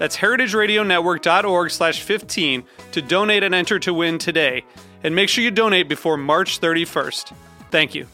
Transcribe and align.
That's 0.00 0.16
heritageradionetwork.org 0.16 1.70
slash 1.70 2.00
15 2.00 2.64
to 2.92 3.02
donate 3.02 3.42
and 3.42 3.54
enter 3.54 3.78
to 3.80 3.92
win 3.92 4.16
today. 4.16 4.64
And 5.04 5.14
make 5.14 5.28
sure 5.28 5.44
you 5.44 5.50
donate 5.50 5.90
before 5.90 6.16
March 6.16 6.58
31st. 6.58 7.34
Thank 7.70 7.94
you. 7.94 8.06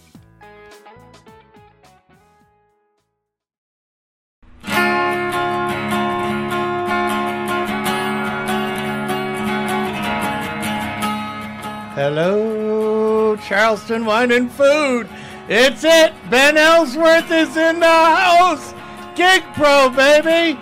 Hello, 11.95 13.37
Charleston 13.37 14.05
Wine 14.05 14.33
and 14.33 14.51
Food. 14.51 15.09
It's 15.49 15.85
it. 15.85 16.13
Ben 16.31 16.57
Ellsworth 16.57 17.31
is 17.31 17.57
in 17.57 17.79
the 17.79 17.87
house. 17.87 18.75
Gig 19.15 19.45
Pro, 19.55 19.89
baby. 19.89 20.59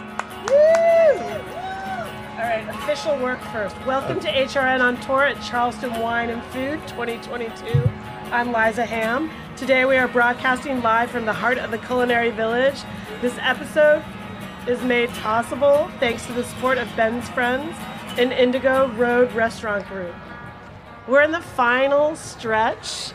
All 0.51 2.41
right, 2.41 2.67
official 2.69 3.17
work 3.19 3.41
first. 3.45 3.77
Welcome 3.87 4.21
to 4.21 4.29
HRN 4.29 4.81
on 4.81 5.01
tour 5.01 5.25
at 5.25 5.41
Charleston 5.43 5.99
Wine 6.01 6.29
and 6.29 6.43
Food 6.45 6.87
2022. 6.89 7.91
I'm 8.31 8.53
Liza 8.53 8.85
Ham. 8.85 9.31
Today 9.57 9.87
we 9.87 9.97
are 9.97 10.09
broadcasting 10.09 10.83
live 10.83 11.11
from 11.11 11.25
the 11.25 11.33
heart 11.33 11.57
of 11.57 11.71
the 11.71 11.79
culinary 11.79 12.31
village. 12.31 12.83
This 13.23 13.37
episode 13.41 14.05
is 14.69 14.83
made 14.83 15.09
possible 15.11 15.91
thanks 15.99 16.27
to 16.27 16.33
the 16.35 16.45
support 16.45 16.77
of 16.77 16.95
Ben's 16.95 17.29
friends 17.31 17.75
and 18.19 18.33
Indigo 18.33 18.89
Road 18.93 19.33
Restaurant 19.33 19.87
Group. 19.89 20.15
We're 21.09 21.23
in 21.23 21.33
the 21.33 21.41
final 21.41 22.17
stretch 22.17 23.13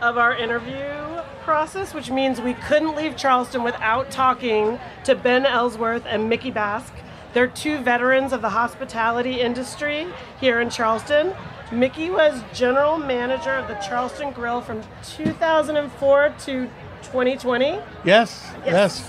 of 0.00 0.16
our 0.16 0.34
interview 0.34 1.21
process, 1.42 1.94
which 1.94 2.10
means 2.10 2.40
we 2.40 2.54
couldn't 2.54 2.96
leave 2.96 3.16
Charleston 3.16 3.62
without 3.62 4.10
talking 4.10 4.78
to 5.04 5.14
Ben 5.14 5.44
Ellsworth 5.44 6.04
and 6.06 6.28
Mickey 6.28 6.50
Bakst. 6.50 6.92
They're 7.34 7.46
two 7.46 7.78
veterans 7.78 8.32
of 8.32 8.42
the 8.42 8.50
hospitality 8.50 9.40
industry 9.40 10.06
here 10.40 10.60
in 10.60 10.70
Charleston. 10.70 11.34
Mickey 11.70 12.10
was 12.10 12.42
general 12.52 12.98
manager 12.98 13.52
of 13.52 13.66
the 13.68 13.74
Charleston 13.76 14.32
Grill 14.32 14.60
from 14.60 14.82
2004 15.02 16.34
to 16.40 16.66
2020. 17.02 17.78
Yes, 18.04 18.52
yes. 18.66 19.08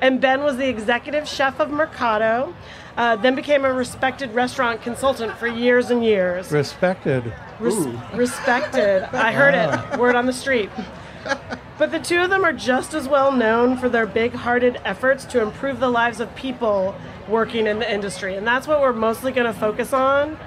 And 0.00 0.20
Ben 0.20 0.42
was 0.44 0.56
the 0.56 0.68
executive 0.68 1.26
chef 1.26 1.58
of 1.58 1.70
Mercato, 1.70 2.54
uh, 2.96 3.16
then 3.16 3.34
became 3.34 3.64
a 3.64 3.72
respected 3.72 4.32
restaurant 4.34 4.82
consultant 4.82 5.32
for 5.36 5.46
years 5.46 5.90
and 5.90 6.04
years. 6.04 6.52
Respected. 6.52 7.32
Res- 7.58 7.86
respected. 8.14 9.02
I 9.12 9.32
heard 9.32 9.54
it. 9.54 9.98
Word 9.98 10.14
on 10.14 10.26
the 10.26 10.32
street. 10.32 10.70
But 11.78 11.90
the 11.90 11.98
two 11.98 12.20
of 12.20 12.30
them 12.30 12.42
are 12.42 12.54
just 12.54 12.94
as 12.94 13.06
well 13.06 13.30
known 13.30 13.76
for 13.76 13.90
their 13.90 14.06
big 14.06 14.32
hearted 14.32 14.80
efforts 14.84 15.26
to 15.26 15.42
improve 15.42 15.78
the 15.78 15.90
lives 15.90 16.20
of 16.20 16.34
people 16.34 16.94
working 17.28 17.66
in 17.66 17.78
the 17.78 17.92
industry. 17.92 18.34
And 18.36 18.46
that's 18.46 18.66
what 18.66 18.80
we're 18.80 18.94
mostly 18.94 19.30
going 19.30 19.52
to 19.52 19.58
focus 19.58 19.92
on. 19.92 20.38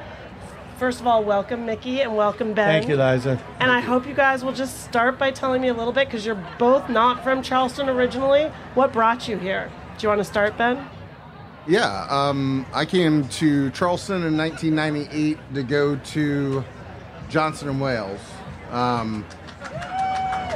First 0.80 1.02
of 1.02 1.08
all, 1.08 1.24
welcome 1.24 1.66
Mickey 1.66 2.02
and 2.02 2.16
welcome 2.16 2.54
Ben. 2.54 2.82
Thank 2.82 2.90
you, 2.90 2.96
Liza. 2.96 3.40
And 3.60 3.70
I 3.70 3.80
hope 3.80 4.08
you 4.08 4.14
guys 4.16 4.44
will 4.44 4.54
just 4.54 4.82
start 4.86 5.20
by 5.20 5.30
telling 5.30 5.62
me 5.62 5.68
a 5.68 5.74
little 5.74 5.94
bit 5.94 6.08
because 6.08 6.26
you're 6.26 6.44
both 6.58 6.90
not 6.90 7.24
from 7.24 7.44
Charleston 7.44 7.90
originally. 7.90 8.46
What 8.74 8.92
brought 8.92 9.28
you 9.28 9.38
here? 9.38 9.70
Do 9.98 10.04
you 10.04 10.10
want 10.10 10.20
to 10.20 10.26
start, 10.26 10.58
Ben? 10.58 10.90
Yeah, 11.68 12.08
um, 12.10 12.66
I 12.74 12.86
came 12.86 13.28
to 13.28 13.70
Charleston 13.72 14.24
in 14.24 14.36
1998 14.38 15.38
to 15.54 15.64
go 15.64 15.96
to 15.98 16.64
Johnson 17.28 17.70
and 17.70 17.82
Wales. 17.82 18.22
Um, 18.72 19.26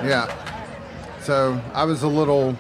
yeah, 0.04 0.53
so 1.24 1.62
I 1.74 1.86
was 1.86 2.04
a 2.04 2.08
little, 2.08 2.58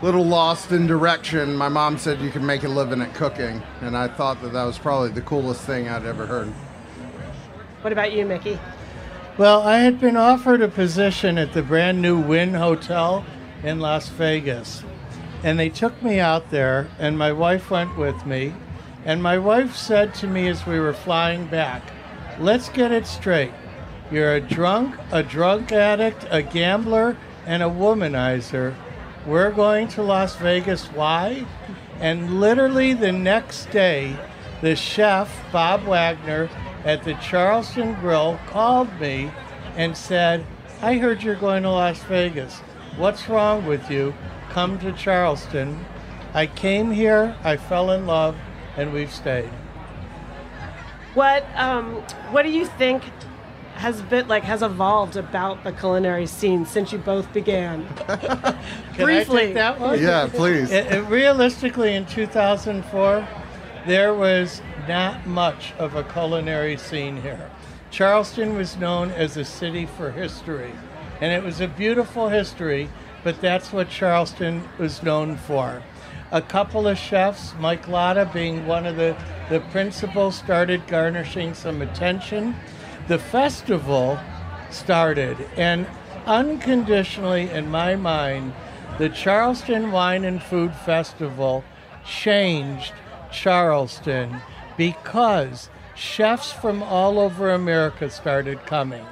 little 0.00 0.24
lost 0.24 0.70
in 0.70 0.86
direction. 0.86 1.56
My 1.56 1.68
mom 1.68 1.98
said 1.98 2.20
you 2.20 2.30
can 2.30 2.46
make 2.46 2.62
a 2.62 2.68
living 2.68 3.00
at 3.02 3.14
cooking, 3.14 3.62
and 3.80 3.96
I 3.96 4.08
thought 4.08 4.40
that 4.42 4.52
that 4.52 4.64
was 4.64 4.78
probably 4.78 5.10
the 5.10 5.22
coolest 5.22 5.62
thing 5.62 5.88
I'd 5.88 6.04
ever 6.04 6.26
heard. 6.26 6.48
What 7.82 7.92
about 7.92 8.12
you, 8.12 8.24
Mickey? 8.24 8.58
Well, 9.36 9.62
I 9.62 9.78
had 9.78 10.00
been 10.00 10.16
offered 10.16 10.62
a 10.62 10.68
position 10.68 11.38
at 11.38 11.52
the 11.52 11.62
brand 11.62 12.00
new 12.00 12.20
Wynn 12.20 12.54
Hotel 12.54 13.24
in 13.64 13.80
Las 13.80 14.08
Vegas. 14.08 14.84
And 15.42 15.58
they 15.58 15.68
took 15.68 16.00
me 16.02 16.20
out 16.20 16.50
there, 16.50 16.88
and 16.98 17.18
my 17.18 17.32
wife 17.32 17.70
went 17.70 17.98
with 17.98 18.24
me. 18.24 18.54
And 19.04 19.22
my 19.22 19.36
wife 19.36 19.76
said 19.76 20.14
to 20.14 20.26
me 20.26 20.48
as 20.48 20.66
we 20.66 20.78
were 20.78 20.94
flying 20.94 21.46
back, 21.46 21.82
Let's 22.38 22.68
get 22.68 22.90
it 22.90 23.06
straight. 23.06 23.52
You're 24.10 24.34
a 24.34 24.40
drunk, 24.40 24.96
a 25.12 25.22
drug 25.22 25.72
addict, 25.72 26.26
a 26.30 26.42
gambler, 26.42 27.16
and 27.46 27.62
a 27.62 27.66
womanizer. 27.66 28.74
We're 29.26 29.52
going 29.52 29.88
to 29.88 30.02
Las 30.02 30.36
Vegas. 30.36 30.86
Why? 30.86 31.46
And 32.00 32.40
literally 32.40 32.92
the 32.92 33.12
next 33.12 33.70
day, 33.70 34.16
the 34.60 34.76
chef, 34.76 35.30
Bob 35.52 35.84
Waggoner, 35.84 36.50
at 36.84 37.02
the 37.04 37.14
Charleston 37.14 37.94
Grill 37.94 38.38
called 38.46 39.00
me 39.00 39.30
and 39.76 39.96
said, 39.96 40.44
I 40.82 40.98
heard 40.98 41.22
you're 41.22 41.34
going 41.34 41.62
to 41.62 41.70
Las 41.70 42.02
Vegas. 42.04 42.60
What's 42.96 43.28
wrong 43.28 43.64
with 43.64 43.90
you? 43.90 44.14
Come 44.50 44.78
to 44.80 44.92
Charleston. 44.92 45.84
I 46.34 46.46
came 46.46 46.90
here, 46.90 47.36
I 47.42 47.56
fell 47.56 47.90
in 47.92 48.06
love, 48.06 48.36
and 48.76 48.92
we've 48.92 49.12
stayed. 49.12 49.50
What 51.14 51.46
um, 51.54 51.94
What 52.32 52.42
do 52.42 52.50
you 52.50 52.66
think 52.66 53.04
has 53.74 54.00
been 54.02 54.28
like 54.28 54.44
has 54.44 54.62
evolved 54.62 55.16
about 55.16 55.62
the 55.64 55.72
culinary 55.72 56.26
scene 56.26 56.64
since 56.66 56.92
you 56.92 56.98
both 56.98 57.32
began? 57.32 57.86
Can 58.06 58.56
Briefly. 58.96 59.42
I 59.42 59.44
take 59.46 59.54
that 59.54 59.80
one? 59.80 60.00
Yeah, 60.00 60.28
please. 60.32 60.70
It- 60.70 60.86
it- 60.92 61.04
realistically, 61.08 61.94
in 61.94 62.06
2004, 62.06 63.26
there 63.86 64.14
was 64.14 64.62
not 64.88 65.26
much 65.26 65.72
of 65.78 65.94
a 65.96 66.04
culinary 66.04 66.76
scene 66.76 67.20
here. 67.20 67.50
Charleston 67.90 68.56
was 68.56 68.76
known 68.76 69.10
as 69.10 69.36
a 69.36 69.44
city 69.44 69.86
for 69.86 70.10
history, 70.10 70.72
and 71.20 71.32
it 71.32 71.42
was 71.42 71.60
a 71.60 71.68
beautiful 71.68 72.28
history, 72.28 72.88
but 73.22 73.40
that's 73.40 73.72
what 73.72 73.88
Charleston 73.88 74.68
was 74.78 75.02
known 75.02 75.36
for. 75.36 75.82
A 76.32 76.42
couple 76.42 76.88
of 76.88 76.98
chefs, 76.98 77.54
Mike 77.60 77.86
Lata 77.86 78.28
being 78.32 78.66
one 78.66 78.86
of 78.86 78.96
the, 78.96 79.16
the 79.50 79.60
principals, 79.70 80.34
started 80.36 80.84
garnishing 80.88 81.54
some 81.54 81.82
attention. 81.82 82.56
The 83.06 83.18
festival 83.18 84.18
started, 84.70 85.36
and 85.58 85.86
unconditionally, 86.24 87.50
in 87.50 87.70
my 87.70 87.96
mind, 87.96 88.54
the 88.96 89.10
Charleston 89.10 89.92
Wine 89.92 90.24
and 90.24 90.42
Food 90.42 90.74
Festival 90.74 91.64
changed 92.06 92.94
Charleston 93.30 94.40
because 94.78 95.68
chefs 95.94 96.50
from 96.50 96.82
all 96.82 97.18
over 97.18 97.50
America 97.50 98.08
started 98.08 98.64
coming. 98.64 99.04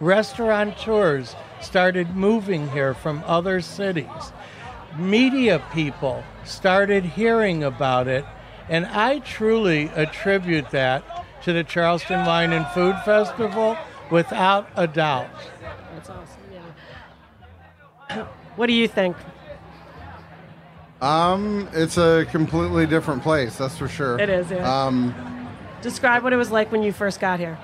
Restaurateurs 0.00 1.36
started 1.60 2.16
moving 2.16 2.70
here 2.70 2.94
from 2.94 3.22
other 3.26 3.60
cities. 3.60 4.32
Media 4.96 5.62
people 5.72 6.24
started 6.44 7.04
hearing 7.04 7.62
about 7.62 8.08
it, 8.08 8.24
and 8.68 8.86
I 8.86 9.20
truly 9.20 9.88
attribute 9.94 10.70
that 10.70 11.26
to 11.42 11.52
the 11.52 11.64
Charleston 11.64 12.24
Wine 12.24 12.52
and 12.52 12.66
Food 12.68 12.96
Festival 13.04 13.76
without 14.10 14.68
a 14.76 14.86
doubt. 14.86 15.28
That's 15.94 16.10
awesome. 16.10 16.40
Yeah. 18.10 18.26
What 18.56 18.66
do 18.66 18.72
you 18.72 18.88
think? 18.88 19.16
Um, 21.00 21.68
it's 21.72 21.96
a 21.96 22.26
completely 22.32 22.86
different 22.86 23.22
place, 23.22 23.56
that's 23.56 23.78
for 23.78 23.86
sure. 23.86 24.18
It 24.18 24.28
is, 24.28 24.50
yeah. 24.50 24.86
Um, 24.86 25.14
Describe 25.80 26.24
what 26.24 26.32
it 26.32 26.36
was 26.36 26.50
like 26.50 26.72
when 26.72 26.82
you 26.82 26.92
first 26.92 27.20
got 27.20 27.38
here. 27.38 27.56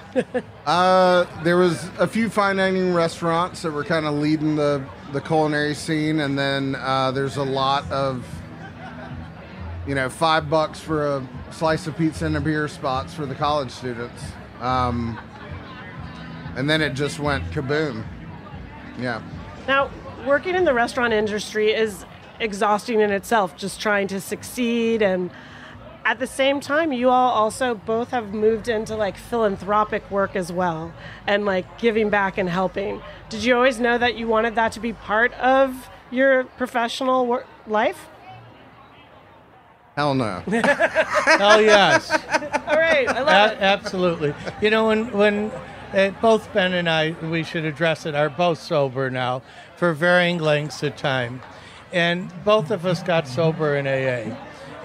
uh, 0.66 1.24
there 1.44 1.56
was 1.56 1.88
a 2.00 2.08
few 2.08 2.28
fine 2.28 2.56
dining 2.56 2.92
restaurants 2.92 3.62
that 3.62 3.70
were 3.70 3.84
kind 3.84 4.06
of 4.06 4.14
leading 4.14 4.56
the, 4.56 4.84
the 5.12 5.20
culinary 5.20 5.74
scene, 5.74 6.18
and 6.18 6.36
then 6.36 6.74
uh, 6.74 7.12
there's 7.12 7.36
a 7.36 7.44
lot 7.44 7.88
of, 7.92 8.26
you 9.86 9.94
know, 9.94 10.08
five 10.08 10.48
bucks 10.48 10.80
for 10.80 11.06
a 11.06 11.28
slice 11.50 11.86
of 11.86 11.96
pizza 11.96 12.26
and 12.26 12.36
a 12.36 12.40
beer 12.40 12.68
spots 12.68 13.12
for 13.14 13.26
the 13.26 13.34
college 13.34 13.70
students. 13.70 14.22
Um, 14.60 15.18
and 16.56 16.68
then 16.68 16.80
it 16.80 16.94
just 16.94 17.18
went 17.18 17.44
kaboom. 17.50 18.04
Yeah. 18.98 19.22
Now, 19.66 19.90
working 20.26 20.54
in 20.54 20.64
the 20.64 20.74
restaurant 20.74 21.12
industry 21.12 21.72
is 21.72 22.04
exhausting 22.40 23.00
in 23.00 23.10
itself, 23.10 23.56
just 23.56 23.80
trying 23.80 24.08
to 24.08 24.20
succeed. 24.20 25.02
And 25.02 25.30
at 26.04 26.18
the 26.18 26.26
same 26.26 26.60
time, 26.60 26.92
you 26.92 27.10
all 27.10 27.30
also 27.30 27.74
both 27.74 28.10
have 28.10 28.32
moved 28.32 28.68
into 28.68 28.94
like 28.96 29.16
philanthropic 29.16 30.08
work 30.10 30.36
as 30.36 30.52
well 30.52 30.92
and 31.26 31.44
like 31.44 31.78
giving 31.78 32.10
back 32.10 32.38
and 32.38 32.48
helping. 32.48 33.02
Did 33.28 33.44
you 33.44 33.54
always 33.56 33.80
know 33.80 33.98
that 33.98 34.16
you 34.16 34.28
wanted 34.28 34.54
that 34.54 34.72
to 34.72 34.80
be 34.80 34.92
part 34.92 35.32
of 35.34 35.88
your 36.10 36.44
professional 36.44 37.26
work 37.26 37.46
life? 37.66 38.08
Hell 39.96 40.14
no. 40.14 40.40
Hell 40.46 41.62
yes. 41.62 42.10
All 42.10 42.76
right, 42.78 43.08
I 43.08 43.20
love 43.20 43.50
A- 43.50 43.54
it. 43.54 43.60
absolutely. 43.62 44.34
You 44.60 44.70
know, 44.70 44.88
when 44.88 45.10
when 45.12 45.52
uh, 45.92 46.10
both 46.20 46.52
Ben 46.52 46.72
and 46.72 46.88
I, 46.88 47.12
we 47.22 47.44
should 47.44 47.64
address 47.64 48.04
it, 48.04 48.14
are 48.14 48.28
both 48.28 48.60
sober 48.60 49.08
now 49.10 49.42
for 49.76 49.92
varying 49.92 50.38
lengths 50.38 50.82
of 50.82 50.96
time, 50.96 51.40
and 51.92 52.32
both 52.44 52.70
of 52.72 52.84
us 52.84 53.02
got 53.04 53.28
sober 53.28 53.76
in 53.76 53.86
AA. 53.86 54.36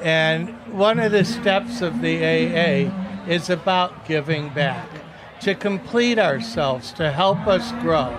And 0.02 0.50
one 0.72 1.00
of 1.00 1.12
the 1.12 1.26
steps 1.26 1.82
of 1.82 2.02
the 2.02 2.18
AA 2.24 3.26
is 3.28 3.50
about 3.50 4.06
giving 4.06 4.50
back, 4.50 4.88
to 5.42 5.56
complete 5.56 6.20
ourselves, 6.20 6.94
to 6.94 7.12
help 7.12 7.48
us 7.48 7.72
grow. 7.82 8.16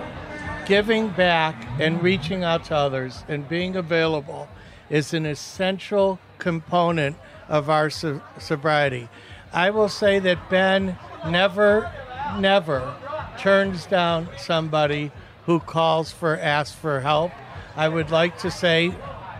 Giving 0.66 1.08
back 1.08 1.66
and 1.80 2.02
reaching 2.02 2.44
out 2.44 2.64
to 2.64 2.76
others 2.76 3.24
and 3.28 3.48
being 3.48 3.76
available 3.76 4.48
is 4.90 5.14
an 5.14 5.24
essential 5.26 6.18
component 6.40 7.16
of 7.48 7.70
our 7.70 7.90
so- 7.90 8.20
sobriety. 8.38 9.08
I 9.52 9.70
will 9.70 9.88
say 9.88 10.18
that 10.20 10.50
Ben 10.50 10.98
never, 11.26 11.92
never 12.38 12.94
turns 13.38 13.86
down 13.86 14.28
somebody 14.36 15.12
who 15.46 15.60
calls 15.60 16.12
for, 16.12 16.36
asks 16.36 16.74
for 16.74 17.00
help. 17.00 17.32
I 17.76 17.88
would 17.88 18.10
like 18.10 18.38
to 18.38 18.50
say 18.50 18.94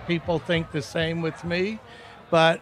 people 0.07 0.39
think 0.39 0.73
the 0.73 0.83
same 0.83 1.23
with 1.23 1.45
me, 1.45 1.79
but 2.31 2.61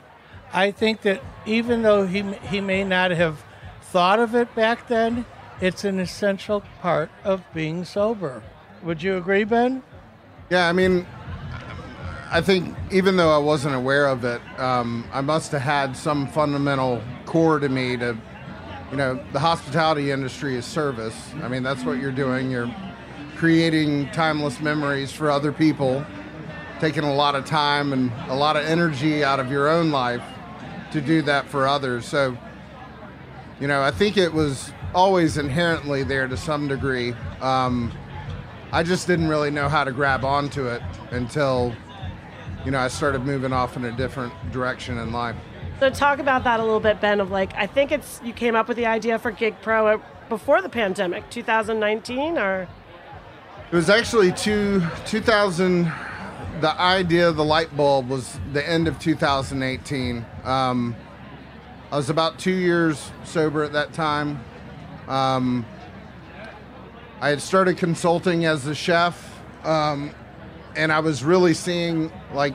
I 0.53 0.71
think 0.71 1.03
that 1.03 1.23
even 1.47 1.83
though 1.83 2.07
he, 2.07 2.23
he 2.51 2.61
may 2.61 2.85
not 2.85 3.11
have 3.11 3.43
thought 3.83 4.19
of 4.19 4.35
it 4.35 4.55
back 4.55 4.89
then, 4.89 5.25
it's 5.61 5.85
an 5.85 5.99
essential 5.99 6.63
part 6.81 7.11
of 7.25 7.43
being 7.55 7.85
sober. 7.85 8.43
Would 8.83 9.03
you 9.03 9.17
agree, 9.17 9.45
Ben? 9.45 9.83
Yeah, 10.51 10.69
I 10.69 10.73
mean, 10.73 11.07
I 12.31 12.43
think 12.43 12.77
even 12.91 13.17
though 13.17 13.35
I 13.35 13.39
wasn't 13.39 13.75
aware 13.75 14.07
of 14.07 14.25
it, 14.25 14.43
um, 14.59 15.09
I 15.13 15.23
must 15.23 15.51
have 15.53 15.63
had 15.63 15.97
some 15.97 16.27
fundamental 16.29 17.03
core 17.25 17.59
to 17.59 17.69
me 17.69 17.97
to, 17.97 18.17
you 18.91 18.97
know, 18.99 19.19
the 19.33 19.39
hospitality 19.39 20.11
industry 20.11 20.55
is 20.57 20.67
service. 20.67 21.17
I 21.43 21.49
mean, 21.49 21.63
that's 21.63 21.85
what 21.85 21.99
you're 21.99 22.13
doing. 22.13 22.51
You're 22.51 22.75
creating 23.37 24.11
timeless 24.11 24.61
memories 24.61 25.11
for 25.11 25.31
other 25.31 25.53
people, 25.53 26.05
taking 26.81 27.05
a 27.05 27.15
lot 27.15 27.35
of 27.35 27.47
time 27.47 27.95
and 27.95 28.13
a 28.29 28.35
lot 28.35 28.57
of 28.57 28.65
energy 28.67 29.25
out 29.25 29.41
of 29.41 29.51
your 29.51 29.69
own 29.69 29.91
life 29.91 30.23
to 30.93 31.01
do 31.01 31.23
that 31.23 31.47
for 31.49 31.67
others. 31.67 32.07
So, 32.07 32.37
you 33.59 33.69
know, 33.69 33.81
I 33.81 33.91
think 33.91 34.19
it 34.19 34.35
was 34.35 34.71
always 34.95 35.39
inherently 35.39 36.03
there 36.03 36.29
to 36.29 36.37
some 36.37 36.69
degree. 36.69 37.15
Um, 37.41 37.91
I 38.71 38.83
just 38.83 39.07
didn't 39.07 39.29
really 39.29 39.51
know 39.51 39.69
how 39.69 39.85
to 39.85 39.93
grab 39.93 40.27
onto 40.27 40.67
it 40.67 40.83
until, 41.11 41.75
you 42.65 42.71
know, 42.71 42.79
I 42.79 42.89
started 42.89 43.23
moving 43.25 43.53
off 43.53 43.77
in 43.77 43.85
a 43.85 43.93
different 43.93 44.33
direction 44.53 44.99
in 44.99 45.13
life. 45.13 45.37
So 45.81 45.91
talk 45.91 46.19
about 46.19 46.45
that 46.45 46.59
a 46.61 46.63
little 46.63 46.81
bit, 46.81 47.01
Ben. 47.01 47.21
Of 47.21 47.31
like, 47.31 47.55
I 47.55 47.67
think 47.67 47.93
it's 47.93 48.21
you 48.25 48.33
came 48.33 48.57
up 48.57 48.69
with 48.69 48.77
the 48.77 48.87
idea 48.87 49.19
for 49.19 49.31
Gig 49.31 49.55
Pro 49.63 49.89
at- 49.89 50.29
before 50.29 50.61
the 50.61 50.69
pandemic, 50.69 51.31
2019, 51.31 52.37
or 52.37 52.69
It 53.71 53.77
was 53.77 53.89
actually 53.89 54.33
two, 54.33 54.83
2000, 55.07 55.91
the 56.61 56.81
idea 56.81 57.29
of 57.29 57.37
the 57.37 57.45
light 57.45 57.75
bulb 57.77 58.09
was 58.09 58.39
the 58.53 58.69
end 58.69 58.89
of 58.89 58.99
2018. 58.99 60.25
Um, 60.45 60.97
I 61.93 61.97
was 61.97 62.11
about 62.11 62.39
two 62.39 62.51
years 62.53 63.13
sober 63.25 63.63
at 63.63 63.73
that 63.73 63.93
time. 63.93 64.41
Um, 65.07 65.65
I 67.21 67.29
had 67.31 67.41
started 67.41 67.79
consulting 67.79 68.45
as 68.45 68.67
a 68.67 68.75
chef, 68.75 69.41
um, 69.65 70.11
and 70.77 70.93
I 70.93 71.01
was 71.01 71.25
really 71.25 71.55
seeing, 71.55 72.13
like, 72.33 72.55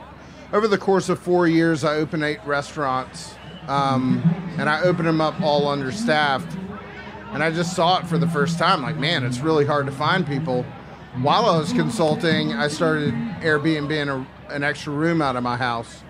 over 0.52 0.68
the 0.68 0.78
course 0.78 1.08
of 1.08 1.18
four 1.18 1.48
years, 1.48 1.84
I 1.84 1.96
opened 1.96 2.22
eight 2.22 2.38
restaurants, 2.44 3.34
um, 3.66 4.22
and 4.58 4.68
I 4.68 4.82
opened 4.82 5.08
them 5.08 5.20
up 5.20 5.40
all 5.40 5.68
understaffed. 5.68 6.56
And 7.32 7.42
I 7.42 7.50
just 7.50 7.74
saw 7.74 7.98
it 7.98 8.06
for 8.06 8.18
the 8.18 8.28
first 8.28 8.58
time. 8.58 8.82
Like, 8.82 8.96
man, 8.96 9.24
it's 9.24 9.40
really 9.40 9.66
hard 9.66 9.86
to 9.86 9.92
find 9.92 10.24
people. 10.24 10.64
While 11.20 11.46
I 11.46 11.58
was 11.58 11.72
consulting, 11.72 12.52
I 12.52 12.68
started 12.68 13.12
Airbnb 13.40 13.90
a, 13.90 14.52
an 14.54 14.62
extra 14.62 14.92
room 14.92 15.20
out 15.20 15.34
of 15.34 15.42
my 15.42 15.56
house. 15.56 16.04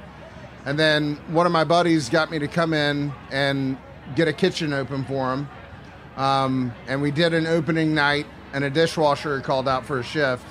And 0.66 0.78
then 0.78 1.16
one 1.28 1.46
of 1.46 1.52
my 1.52 1.64
buddies 1.64 2.10
got 2.10 2.30
me 2.30 2.38
to 2.38 2.48
come 2.48 2.74
in 2.74 3.12
and 3.30 3.78
get 4.14 4.28
a 4.28 4.32
kitchen 4.32 4.74
open 4.74 5.04
for 5.04 5.32
him. 5.32 5.48
Um, 6.16 6.74
and 6.86 7.00
we 7.00 7.10
did 7.10 7.32
an 7.32 7.46
opening 7.46 7.94
night, 7.94 8.26
and 8.52 8.62
a 8.64 8.70
dishwasher 8.70 9.40
called 9.40 9.66
out 9.66 9.84
for 9.84 9.98
a 9.98 10.02
shift. 10.02 10.44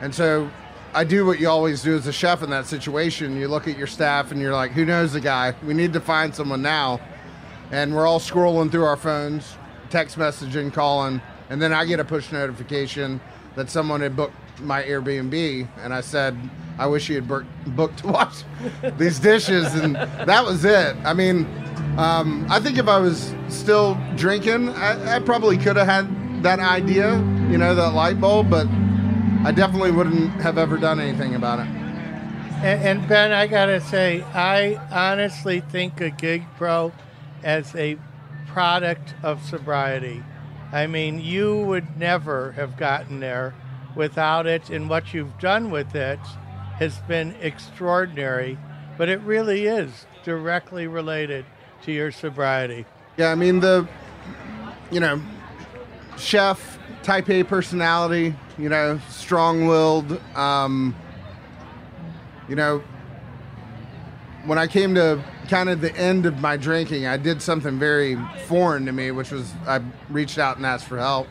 And 0.00 0.14
so 0.14 0.50
I 0.96 1.04
do 1.04 1.26
what 1.26 1.38
you 1.38 1.50
always 1.50 1.82
do 1.82 1.94
as 1.94 2.06
a 2.06 2.12
chef 2.12 2.42
in 2.42 2.48
that 2.48 2.64
situation. 2.64 3.36
You 3.36 3.48
look 3.48 3.68
at 3.68 3.76
your 3.76 3.86
staff 3.86 4.32
and 4.32 4.40
you're 4.40 4.54
like, 4.54 4.70
who 4.70 4.86
knows 4.86 5.12
the 5.12 5.20
guy? 5.20 5.54
We 5.62 5.74
need 5.74 5.92
to 5.92 6.00
find 6.00 6.34
someone 6.34 6.62
now. 6.62 7.00
And 7.70 7.94
we're 7.94 8.06
all 8.06 8.18
scrolling 8.18 8.70
through 8.70 8.86
our 8.86 8.96
phones, 8.96 9.58
text 9.90 10.16
messaging, 10.16 10.72
calling. 10.72 11.20
And 11.50 11.60
then 11.60 11.70
I 11.74 11.84
get 11.84 12.00
a 12.00 12.04
push 12.04 12.32
notification 12.32 13.20
that 13.56 13.68
someone 13.68 14.00
had 14.00 14.16
booked 14.16 14.32
my 14.60 14.84
Airbnb. 14.84 15.68
And 15.82 15.92
I 15.92 16.00
said, 16.00 16.34
I 16.78 16.86
wish 16.86 17.10
you 17.10 17.16
had 17.16 17.28
book- 17.28 17.44
booked 17.66 17.98
to 18.04 18.06
wash 18.06 18.44
these 18.96 19.18
dishes. 19.18 19.74
And 19.74 19.96
that 19.96 20.46
was 20.46 20.64
it. 20.64 20.96
I 21.04 21.12
mean, 21.12 21.44
um, 21.98 22.46
I 22.48 22.58
think 22.58 22.78
if 22.78 22.88
I 22.88 22.96
was 22.96 23.34
still 23.50 23.98
drinking, 24.16 24.70
I, 24.70 25.16
I 25.16 25.18
probably 25.18 25.58
could 25.58 25.76
have 25.76 25.86
had 25.86 26.42
that 26.42 26.58
idea, 26.58 27.18
you 27.50 27.58
know, 27.58 27.74
that 27.74 27.92
light 27.92 28.18
bulb, 28.18 28.48
but 28.48 28.66
I 29.46 29.52
definitely 29.52 29.92
wouldn't 29.92 30.32
have 30.40 30.58
ever 30.58 30.76
done 30.76 30.98
anything 30.98 31.36
about 31.36 31.60
it. 31.60 31.68
And, 31.68 32.82
and 32.82 33.08
Ben, 33.08 33.30
I 33.30 33.46
gotta 33.46 33.80
say, 33.80 34.22
I 34.34 34.74
honestly 34.90 35.60
think 35.60 36.00
a 36.00 36.10
Gig 36.10 36.42
Pro 36.56 36.92
as 37.44 37.72
a 37.76 37.96
product 38.48 39.14
of 39.22 39.40
sobriety. 39.44 40.24
I 40.72 40.88
mean, 40.88 41.20
you 41.20 41.60
would 41.60 41.96
never 41.96 42.50
have 42.52 42.76
gotten 42.76 43.20
there 43.20 43.54
without 43.94 44.48
it, 44.48 44.68
and 44.68 44.90
what 44.90 45.14
you've 45.14 45.38
done 45.38 45.70
with 45.70 45.94
it 45.94 46.18
has 46.80 46.98
been 47.06 47.36
extraordinary. 47.40 48.58
But 48.98 49.08
it 49.08 49.20
really 49.20 49.66
is 49.66 50.06
directly 50.24 50.88
related 50.88 51.44
to 51.82 51.92
your 51.92 52.10
sobriety. 52.10 52.84
Yeah, 53.16 53.30
I 53.30 53.36
mean 53.36 53.60
the, 53.60 53.86
you 54.90 54.98
know, 54.98 55.22
chef, 56.18 56.80
type 57.06 57.30
A 57.30 57.44
personality, 57.44 58.34
you 58.58 58.68
know, 58.68 58.98
strong-willed. 59.10 60.20
Um, 60.34 60.92
you 62.48 62.56
know, 62.56 62.82
when 64.44 64.58
I 64.58 64.66
came 64.66 64.96
to 64.96 65.22
kind 65.48 65.68
of 65.68 65.80
the 65.80 65.94
end 65.96 66.26
of 66.26 66.40
my 66.40 66.56
drinking, 66.56 67.06
I 67.06 67.16
did 67.16 67.40
something 67.40 67.78
very 67.78 68.18
foreign 68.46 68.84
to 68.86 68.92
me, 68.92 69.12
which 69.12 69.30
was 69.30 69.52
I 69.68 69.82
reached 70.10 70.38
out 70.38 70.56
and 70.56 70.66
asked 70.66 70.86
for 70.86 70.98
help. 70.98 71.28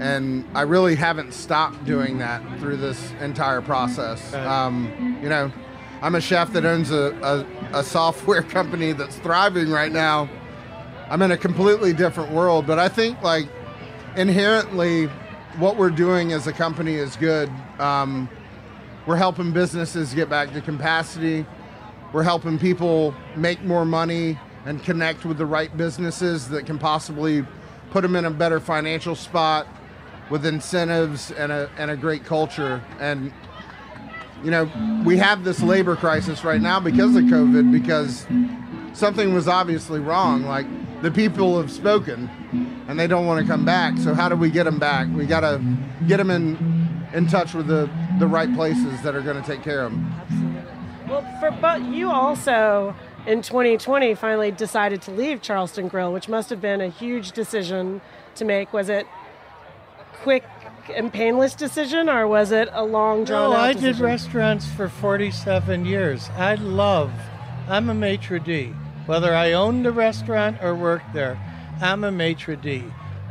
And 0.00 0.44
I 0.52 0.62
really 0.62 0.96
haven't 0.96 1.32
stopped 1.32 1.84
doing 1.84 2.18
that 2.18 2.42
through 2.58 2.78
this 2.78 3.12
entire 3.20 3.62
process. 3.62 4.34
Um, 4.34 5.16
you 5.22 5.28
know, 5.28 5.52
I'm 6.02 6.16
a 6.16 6.20
chef 6.20 6.52
that 6.54 6.66
owns 6.66 6.90
a, 6.90 7.46
a, 7.72 7.78
a 7.78 7.84
software 7.84 8.42
company 8.56 8.90
that's 8.92 9.16
thriving 9.18 9.70
right 9.70 9.92
now. 9.92 10.28
I'm 11.08 11.22
in 11.22 11.30
a 11.30 11.36
completely 11.36 11.92
different 11.92 12.32
world, 12.32 12.66
but 12.66 12.80
I 12.80 12.88
think 12.88 13.22
like 13.22 13.48
inherently 14.16 15.06
what 15.58 15.76
we're 15.76 15.90
doing 15.90 16.32
as 16.32 16.46
a 16.46 16.52
company 16.52 16.94
is 16.94 17.16
good. 17.16 17.50
Um, 17.78 18.28
we're 19.06 19.16
helping 19.16 19.52
businesses 19.52 20.12
get 20.14 20.28
back 20.28 20.52
to 20.52 20.60
capacity. 20.60 21.46
We're 22.12 22.22
helping 22.22 22.58
people 22.58 23.14
make 23.36 23.62
more 23.62 23.84
money 23.84 24.38
and 24.64 24.82
connect 24.82 25.24
with 25.24 25.38
the 25.38 25.46
right 25.46 25.74
businesses 25.76 26.48
that 26.48 26.66
can 26.66 26.78
possibly 26.78 27.44
put 27.90 28.02
them 28.02 28.16
in 28.16 28.24
a 28.24 28.30
better 28.30 28.58
financial 28.58 29.14
spot 29.14 29.66
with 30.28 30.44
incentives 30.44 31.30
and 31.30 31.52
a, 31.52 31.70
and 31.78 31.90
a 31.90 31.96
great 31.96 32.24
culture. 32.24 32.82
And, 32.98 33.32
you 34.42 34.50
know, 34.50 34.68
we 35.04 35.16
have 35.18 35.44
this 35.44 35.62
labor 35.62 35.94
crisis 35.94 36.42
right 36.42 36.60
now 36.60 36.80
because 36.80 37.14
of 37.14 37.24
COVID, 37.24 37.70
because 37.70 38.26
something 38.92 39.32
was 39.32 39.46
obviously 39.46 40.00
wrong. 40.00 40.42
Like, 40.42 40.66
the 41.02 41.10
people 41.10 41.60
have 41.60 41.70
spoken, 41.70 42.28
and 42.88 42.98
they 42.98 43.06
don't 43.06 43.26
want 43.26 43.40
to 43.40 43.46
come 43.50 43.64
back. 43.64 43.98
So 43.98 44.14
how 44.14 44.28
do 44.28 44.36
we 44.36 44.50
get 44.50 44.64
them 44.64 44.78
back? 44.78 45.08
We 45.14 45.26
got 45.26 45.40
to 45.40 45.62
get 46.06 46.18
them 46.18 46.30
in 46.30 46.86
in 47.12 47.26
touch 47.26 47.54
with 47.54 47.66
the 47.66 47.88
the 48.18 48.26
right 48.26 48.52
places 48.54 49.00
that 49.02 49.14
are 49.14 49.22
going 49.22 49.40
to 49.40 49.46
take 49.46 49.62
care 49.62 49.84
of 49.84 49.92
them. 49.92 50.12
Absolutely. 50.22 50.62
Well, 51.08 51.40
for 51.40 51.50
but 51.50 51.82
you 51.82 52.10
also 52.10 52.94
in 53.26 53.42
2020 53.42 54.14
finally 54.14 54.50
decided 54.50 55.02
to 55.02 55.10
leave 55.10 55.42
Charleston 55.42 55.88
Grill, 55.88 56.12
which 56.12 56.28
must 56.28 56.50
have 56.50 56.60
been 56.60 56.80
a 56.80 56.88
huge 56.88 57.32
decision 57.32 58.00
to 58.36 58.44
make. 58.44 58.72
Was 58.72 58.88
it 58.88 59.06
quick 60.22 60.44
and 60.94 61.12
painless 61.12 61.54
decision, 61.54 62.08
or 62.08 62.28
was 62.28 62.52
it 62.52 62.68
a 62.72 62.84
long 62.84 63.24
drawn 63.24 63.50
no, 63.50 63.56
out? 63.56 63.62
I 63.62 63.72
decision? 63.72 63.92
did 63.94 64.04
restaurants 64.04 64.66
for 64.66 64.88
47 64.88 65.84
years. 65.84 66.28
I 66.36 66.54
love. 66.54 67.12
I'm 67.68 67.88
a 67.88 67.94
maitre 67.94 68.38
d. 68.38 68.72
Whether 69.06 69.34
I 69.34 69.52
owned 69.52 69.84
the 69.84 69.92
restaurant 69.92 70.58
or 70.62 70.74
worked 70.74 71.12
there, 71.12 71.38
I'm 71.80 72.04
a 72.04 72.10
maitre 72.10 72.56
d. 72.56 72.84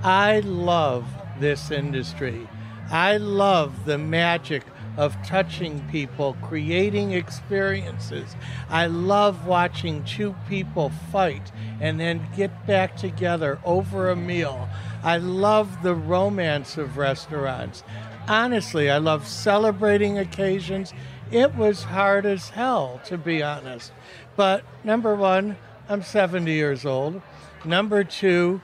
I 0.04 0.42
love 0.42 1.06
this 1.40 1.72
industry. 1.72 2.48
I 2.92 3.18
love 3.18 3.86
the 3.86 3.98
magic 3.98 4.64
of 4.98 5.18
touching 5.26 5.84
people, 5.90 6.38
creating 6.44 7.12
experiences. 7.12 8.36
I 8.70 8.86
love 8.86 9.48
watching 9.48 10.04
two 10.04 10.36
people 10.48 10.92
fight 11.12 11.52
and 11.82 12.00
then 12.00 12.28
get 12.38 12.68
back 12.68 12.96
together 12.96 13.60
over 13.66 14.10
a 14.10 14.16
meal. 14.16 14.70
I 15.04 15.18
love 15.18 15.82
the 15.82 15.96
romance 15.96 16.78
of 16.78 16.98
restaurants. 16.98 17.84
Honestly, 18.28 18.90
I 18.90 19.00
love 19.00 19.28
celebrating 19.28 20.18
occasions. 20.18 20.94
It 21.32 21.56
was 21.56 21.84
hard 21.84 22.26
as 22.26 22.50
hell, 22.50 23.02
to 23.06 23.18
be 23.18 23.42
honest. 23.42 23.92
But 24.36 24.64
number 24.84 25.16
one, 25.16 25.58
I'm 25.90 26.04
70 26.04 26.52
years 26.52 26.86
old. 26.86 27.22
Number 27.66 28.04
two, 28.04 28.62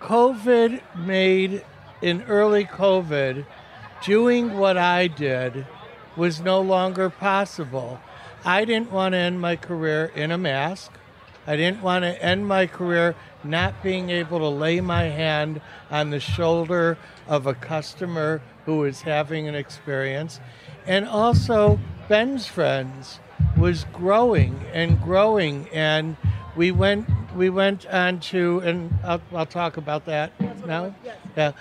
COVID 0.00 0.80
made, 0.94 1.64
in 2.00 2.22
early 2.22 2.64
COVID, 2.64 3.44
doing 4.04 4.56
what 4.56 4.76
I 4.76 5.08
did 5.08 5.66
was 6.16 6.40
no 6.40 6.60
longer 6.60 7.10
possible. 7.10 8.00
I 8.44 8.64
didn't 8.64 8.92
want 8.92 9.14
to 9.14 9.18
end 9.18 9.40
my 9.40 9.56
career 9.56 10.12
in 10.14 10.30
a 10.30 10.38
mask. 10.38 10.92
I 11.44 11.56
didn't 11.56 11.82
want 11.82 12.04
to 12.04 12.22
end 12.22 12.46
my 12.46 12.66
career 12.68 13.16
not 13.42 13.82
being 13.82 14.10
able 14.10 14.38
to 14.38 14.48
lay 14.48 14.80
my 14.80 15.04
hand 15.04 15.60
on 15.90 16.10
the 16.10 16.20
shoulder 16.20 16.98
of 17.26 17.46
a 17.46 17.54
customer 17.54 18.42
who 18.64 18.78
was 18.78 19.02
having 19.02 19.48
an 19.48 19.56
experience. 19.56 20.38
And 20.86 21.06
also, 21.06 21.80
Ben's 22.08 22.46
Friends 22.46 23.18
was 23.56 23.84
growing 23.92 24.60
and 24.72 25.00
growing, 25.02 25.68
and 25.72 26.16
we 26.56 26.70
went 26.70 27.08
we 27.36 27.50
went 27.50 27.86
on 27.86 28.18
to, 28.20 28.60
and 28.60 28.92
I'll, 29.04 29.20
I'll 29.34 29.46
talk 29.46 29.76
about 29.76 30.06
that 30.06 30.32
now. 30.66 30.94
Yeah. 31.36 31.52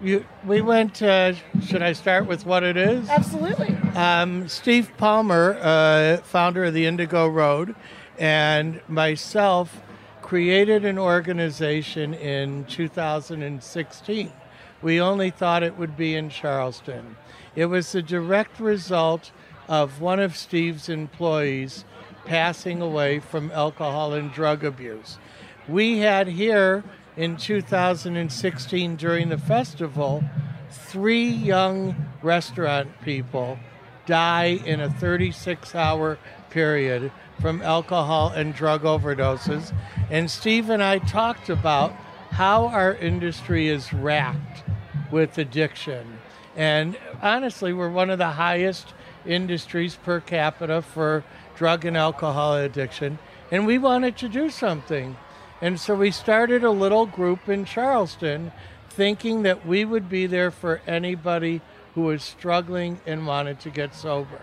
You, 0.00 0.24
we 0.44 0.60
went. 0.60 1.02
Uh, 1.02 1.34
should 1.64 1.82
I 1.82 1.92
start 1.92 2.26
with 2.26 2.46
what 2.46 2.62
it 2.62 2.76
is? 2.76 3.08
Absolutely. 3.08 3.76
Um, 3.96 4.48
Steve 4.48 4.92
Palmer, 4.96 5.58
uh, 5.60 6.18
founder 6.18 6.64
of 6.64 6.74
the 6.74 6.86
Indigo 6.86 7.26
Road, 7.26 7.74
and 8.16 8.80
myself 8.88 9.82
created 10.22 10.84
an 10.84 10.98
organization 10.98 12.14
in 12.14 12.64
2016. 12.66 14.32
We 14.80 15.00
only 15.00 15.30
thought 15.30 15.64
it 15.64 15.76
would 15.76 15.96
be 15.96 16.14
in 16.14 16.30
Charleston. 16.30 17.16
It 17.56 17.66
was 17.66 17.90
the 17.90 18.02
direct 18.02 18.60
result 18.60 19.32
of 19.66 20.00
one 20.00 20.20
of 20.20 20.36
Steve's 20.36 20.88
employees 20.88 21.84
passing 22.28 22.82
away 22.82 23.18
from 23.18 23.50
alcohol 23.52 24.12
and 24.12 24.30
drug 24.30 24.62
abuse. 24.62 25.18
We 25.66 25.98
had 25.98 26.28
here 26.28 26.84
in 27.16 27.38
2016 27.38 28.96
during 28.96 29.30
the 29.30 29.38
festival 29.38 30.22
three 30.70 31.26
young 31.26 31.96
restaurant 32.22 32.88
people 33.02 33.58
die 34.04 34.60
in 34.66 34.78
a 34.78 34.90
36 34.90 35.74
hour 35.74 36.18
period 36.50 37.10
from 37.40 37.62
alcohol 37.62 38.28
and 38.28 38.54
drug 38.54 38.82
overdoses. 38.82 39.74
And 40.10 40.30
Steve 40.30 40.68
and 40.68 40.82
I 40.82 40.98
talked 40.98 41.48
about 41.48 41.92
how 42.30 42.66
our 42.66 42.94
industry 42.94 43.68
is 43.68 43.92
racked 43.94 44.64
with 45.10 45.38
addiction. 45.38 46.18
And 46.56 46.98
honestly, 47.22 47.72
we're 47.72 47.88
one 47.88 48.10
of 48.10 48.18
the 48.18 48.30
highest 48.32 48.92
industries 49.26 49.96
per 49.96 50.20
capita 50.20 50.82
for 50.82 51.24
drug 51.56 51.84
and 51.84 51.96
alcohol 51.96 52.56
addiction. 52.56 53.18
And 53.50 53.66
we 53.66 53.78
wanted 53.78 54.16
to 54.18 54.28
do 54.28 54.50
something. 54.50 55.16
And 55.60 55.80
so 55.80 55.94
we 55.94 56.10
started 56.10 56.62
a 56.62 56.70
little 56.70 57.06
group 57.06 57.48
in 57.48 57.64
Charleston 57.64 58.52
thinking 58.90 59.42
that 59.42 59.66
we 59.66 59.84
would 59.84 60.08
be 60.08 60.26
there 60.26 60.50
for 60.50 60.80
anybody 60.86 61.60
who 61.94 62.02
was 62.02 62.22
struggling 62.22 63.00
and 63.06 63.26
wanted 63.26 63.60
to 63.60 63.70
get 63.70 63.94
sober. 63.94 64.40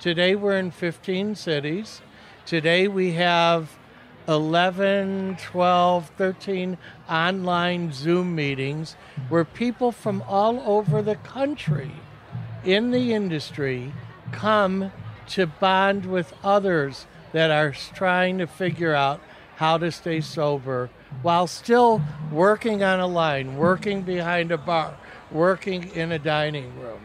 Today 0.00 0.34
we're 0.34 0.58
in 0.58 0.70
15 0.70 1.34
cities. 1.34 2.00
Today 2.46 2.88
we 2.88 3.12
have 3.12 3.76
11, 4.28 5.38
12, 5.40 6.10
13 6.16 6.78
online 7.08 7.92
Zoom 7.92 8.34
meetings 8.34 8.94
where 9.28 9.44
people 9.44 9.90
from 9.90 10.22
all 10.28 10.60
over 10.60 11.02
the 11.02 11.16
country 11.16 11.90
in 12.64 12.90
the 12.90 13.12
industry 13.12 13.92
come 14.32 14.92
to 15.28 15.46
bond 15.46 16.06
with 16.06 16.32
others 16.42 17.06
that 17.32 17.50
are 17.50 17.72
trying 17.94 18.38
to 18.38 18.46
figure 18.46 18.94
out 18.94 19.20
how 19.56 19.76
to 19.78 19.90
stay 19.90 20.20
sober 20.20 20.88
while 21.22 21.46
still 21.46 22.00
working 22.30 22.82
on 22.82 23.00
a 23.00 23.06
line, 23.06 23.56
working 23.56 24.02
behind 24.02 24.52
a 24.52 24.58
bar, 24.58 24.96
working 25.30 25.90
in 25.90 26.12
a 26.12 26.18
dining 26.18 26.78
room. 26.78 27.00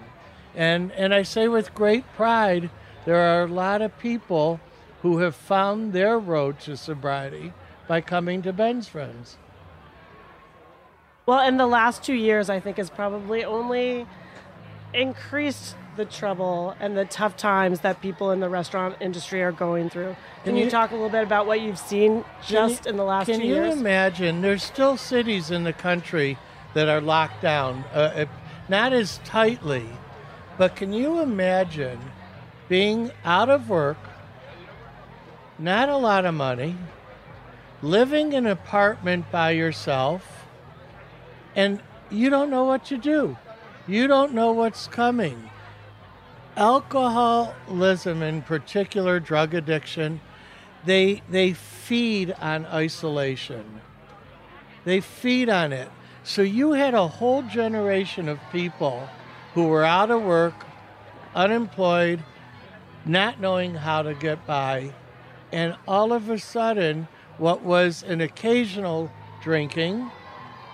And, 0.56 0.92
and 0.92 1.14
I 1.14 1.24
say 1.24 1.48
with 1.48 1.74
great 1.74 2.06
pride, 2.16 2.70
there 3.06 3.18
are 3.18 3.44
a 3.44 3.48
lot 3.48 3.82
of 3.82 3.98
people 4.00 4.60
who 5.02 5.18
have 5.18 5.36
found 5.36 5.94
their 5.94 6.18
road 6.18 6.60
to 6.62 6.78
sobriety 6.78 7.54
by 7.88 8.02
coming 8.02 8.42
to 8.44 8.54
Ben's 8.54 8.88
Friends. 8.88 9.38
Well, 11.26 11.46
in 11.46 11.58
the 11.58 11.68
last 11.68 12.04
two 12.04 12.14
years, 12.14 12.50
I 12.50 12.60
think 12.60 12.78
has 12.78 12.90
probably 12.90 13.44
only 13.44 14.06
increased 14.94 15.76
the 15.96 16.06
trouble 16.06 16.76
and 16.80 16.98
the 16.98 17.06
tough 17.06 17.38
times 17.38 17.82
that 17.82 18.02
people 18.02 18.32
in 18.32 18.40
the 18.40 18.50
restaurant 18.50 18.96
industry 19.00 19.42
are 19.44 19.52
going 19.52 19.90
through. 19.90 20.16
Can, 20.44 20.52
Can 20.52 20.56
you, 20.58 20.66
you- 20.66 20.70
talk 20.72 20.92
a 20.92 20.94
little 20.94 21.10
bit 21.10 21.24
about 21.24 21.46
what 21.46 21.62
you've 21.62 21.78
seen 21.80 22.24
just 22.46 22.86
you- 22.86 22.92
in 22.92 22.98
the 22.98 23.04
last 23.04 23.28
Can 23.28 23.42
you 23.42 23.56
years? 23.56 23.74
imagine? 23.80 24.42
There's 24.42 24.64
still 24.64 24.98
cities 24.98 25.52
in 25.52 25.64
the 25.64 25.74
country 25.74 26.38
that 26.74 26.90
are 26.90 27.02
locked 27.02 27.42
down, 27.42 27.84
uh, 27.94 27.98
uh, 27.98 28.26
not 28.68 28.94
as 28.94 29.20
tightly, 29.24 29.86
but 30.58 30.76
can 30.76 30.92
you 30.94 31.20
imagine 31.20 32.00
being 32.70 33.12
out 33.24 33.50
of 33.50 33.70
work, 33.70 33.98
not 35.60 35.90
a 35.90 35.98
lot 35.98 36.26
of 36.26 36.34
money, 36.34 36.76
living 37.82 38.34
in 38.34 38.46
an 38.46 38.52
apartment 38.52 39.30
by 39.32 39.52
yourself, 39.52 40.46
and 41.56 41.82
you 42.10 42.30
don't 42.30 42.50
know 42.50 42.64
what 42.64 42.84
to 42.86 42.98
do? 42.98 43.38
You 43.86 44.08
don't 44.08 44.34
know 44.34 44.52
what's 44.54 44.88
coming. 44.88 45.50
Alcoholism, 46.56 48.22
in 48.22 48.42
particular, 48.44 49.20
drug 49.20 49.54
addiction, 49.54 50.22
they 50.86 51.22
they 51.30 51.54
feed 51.54 52.32
on 52.34 52.66
isolation. 52.68 53.82
They 54.86 55.00
feed 55.02 55.50
on 55.50 55.74
it. 55.74 55.90
So 56.24 56.42
you 56.42 56.74
had 56.74 56.94
a 56.94 57.08
whole 57.08 57.42
generation 57.42 58.30
of 58.30 58.40
people 58.52 59.10
who 59.54 59.68
were 59.68 59.84
out 59.84 60.12
of 60.12 60.22
work, 60.24 60.66
unemployed, 61.36 62.24
not 63.06 63.40
knowing 63.40 63.76
how 63.76 64.04
to 64.04 64.14
get 64.14 64.46
by, 64.46 64.94
and 65.52 65.76
all 65.88 66.14
of 66.14 66.30
a 66.30 66.40
sudden, 66.40 67.08
what 67.38 67.62
was 67.64 68.04
an 68.04 68.22
occasional 68.22 69.12
drinking 69.42 70.10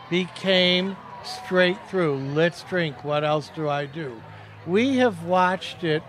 became 0.09 0.95
straight 1.23 1.77
through. 1.89 2.17
Let's 2.17 2.63
drink. 2.63 3.03
What 3.03 3.23
else 3.23 3.51
do 3.55 3.69
I 3.69 3.85
do? 3.85 4.21
We 4.69 4.97
have 4.97 5.23
watched 5.23 5.83
it 5.83 6.03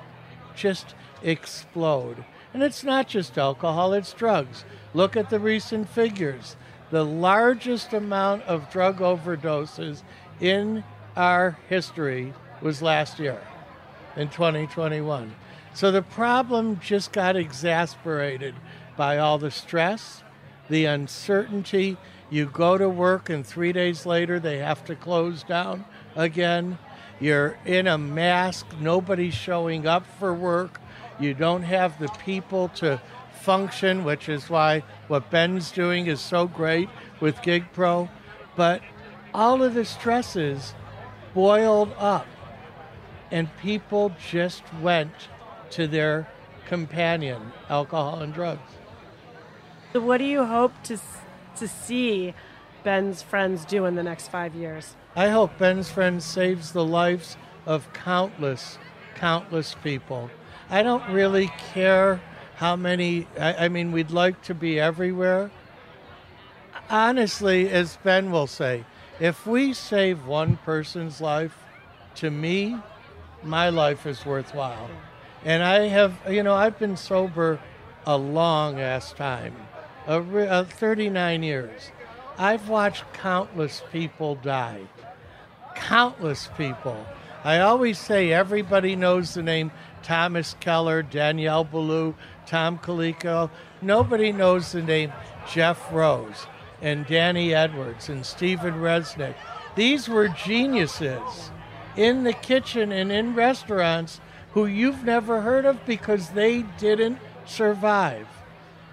just 0.54 0.94
explode. 1.22 2.24
And 2.52 2.62
it's 2.62 2.84
not 2.84 3.08
just 3.08 3.38
alcohol, 3.38 3.94
it's 3.94 4.12
drugs. 4.12 4.64
Look 4.92 5.16
at 5.16 5.30
the 5.30 5.40
recent 5.40 5.88
figures. 5.88 6.56
The 6.90 7.04
largest 7.04 7.94
amount 7.94 8.42
of 8.42 8.70
drug 8.70 8.98
overdoses 8.98 10.02
in 10.40 10.84
our 11.16 11.58
history 11.68 12.34
was 12.60 12.82
last 12.82 13.18
year, 13.18 13.40
in 14.16 14.28
2021. 14.28 15.34
So 15.72 15.90
the 15.90 16.02
problem 16.02 16.80
just 16.80 17.12
got 17.12 17.36
exasperated 17.36 18.54
by 18.96 19.18
all 19.18 19.38
the 19.38 19.50
stress, 19.50 20.22
the 20.68 20.84
uncertainty. 20.84 21.96
You 22.28 22.46
go 22.46 22.76
to 22.76 22.88
work, 22.88 23.30
and 23.30 23.46
three 23.46 23.72
days 23.72 24.04
later, 24.04 24.38
they 24.38 24.58
have 24.58 24.84
to 24.86 24.96
close 24.96 25.42
down 25.44 25.84
again. 26.14 26.78
You're 27.20 27.58
in 27.66 27.86
a 27.86 27.98
mask, 27.98 28.66
nobody's 28.80 29.34
showing 29.34 29.86
up 29.86 30.06
for 30.18 30.32
work. 30.32 30.80
You 31.18 31.34
don't 31.34 31.62
have 31.64 31.98
the 31.98 32.08
people 32.24 32.68
to 32.76 33.00
function, 33.42 34.04
which 34.04 34.28
is 34.28 34.48
why 34.48 34.82
what 35.06 35.30
Ben's 35.30 35.70
doing 35.70 36.06
is 36.06 36.20
so 36.20 36.46
great 36.46 36.88
with 37.20 37.42
Gig 37.42 37.64
Pro. 37.74 38.08
But 38.56 38.80
all 39.34 39.62
of 39.62 39.74
the 39.74 39.84
stresses 39.84 40.74
boiled 41.34 41.92
up, 41.98 42.26
and 43.30 43.54
people 43.58 44.12
just 44.30 44.62
went 44.80 45.12
to 45.70 45.86
their 45.86 46.26
companion, 46.66 47.52
alcohol 47.68 48.20
and 48.20 48.32
drugs. 48.32 48.72
So, 49.92 50.00
what 50.00 50.18
do 50.18 50.24
you 50.24 50.44
hope 50.44 50.72
to 50.84 50.98
to 51.56 51.68
see 51.68 52.34
Ben's 52.82 53.22
friends 53.22 53.64
do 53.64 53.84
in 53.84 53.94
the 53.94 54.02
next 54.02 54.28
five 54.28 54.54
years? 54.54 54.96
I 55.16 55.28
hope 55.28 55.58
Ben's 55.58 55.90
Friend 55.90 56.22
saves 56.22 56.72
the 56.72 56.84
lives 56.84 57.36
of 57.66 57.92
countless, 57.92 58.78
countless 59.16 59.74
people. 59.82 60.30
I 60.68 60.84
don't 60.84 61.08
really 61.10 61.50
care 61.72 62.20
how 62.56 62.76
many, 62.76 63.26
I, 63.38 63.64
I 63.64 63.68
mean, 63.68 63.90
we'd 63.90 64.12
like 64.12 64.40
to 64.42 64.54
be 64.54 64.78
everywhere. 64.78 65.50
Honestly, 66.88 67.68
as 67.68 67.98
Ben 68.04 68.30
will 68.30 68.46
say, 68.46 68.84
if 69.18 69.46
we 69.46 69.72
save 69.72 70.26
one 70.26 70.58
person's 70.58 71.20
life, 71.20 71.58
to 72.16 72.30
me, 72.30 72.76
my 73.42 73.68
life 73.68 74.06
is 74.06 74.24
worthwhile. 74.24 74.90
And 75.44 75.62
I 75.62 75.88
have, 75.88 76.14
you 76.28 76.42
know, 76.42 76.54
I've 76.54 76.78
been 76.78 76.96
sober 76.96 77.58
a 78.06 78.16
long 78.16 78.78
ass 78.78 79.12
time, 79.12 79.54
a, 80.06 80.20
a 80.20 80.46
uh, 80.46 80.64
39 80.64 81.42
years. 81.42 81.90
I've 82.40 82.70
watched 82.70 83.04
countless 83.12 83.82
people 83.92 84.36
die. 84.36 84.80
Countless 85.74 86.48
people. 86.56 87.04
I 87.44 87.58
always 87.58 87.98
say 87.98 88.32
everybody 88.32 88.96
knows 88.96 89.34
the 89.34 89.42
name 89.42 89.70
Thomas 90.02 90.56
Keller, 90.58 91.02
Daniel 91.02 91.66
Boulud, 91.66 92.14
Tom 92.46 92.78
Colicchio. 92.78 93.50
Nobody 93.82 94.32
knows 94.32 94.72
the 94.72 94.80
name 94.80 95.12
Jeff 95.52 95.92
Rose 95.92 96.46
and 96.80 97.06
Danny 97.06 97.54
Edwards 97.54 98.08
and 98.08 98.24
Stephen 98.24 98.76
Resnick. 98.76 99.34
These 99.76 100.08
were 100.08 100.28
geniuses 100.28 101.50
in 101.94 102.24
the 102.24 102.32
kitchen 102.32 102.90
and 102.90 103.12
in 103.12 103.34
restaurants 103.34 104.18
who 104.52 104.64
you've 104.64 105.04
never 105.04 105.42
heard 105.42 105.66
of 105.66 105.84
because 105.84 106.30
they 106.30 106.62
didn't 106.78 107.18
survive. 107.44 108.26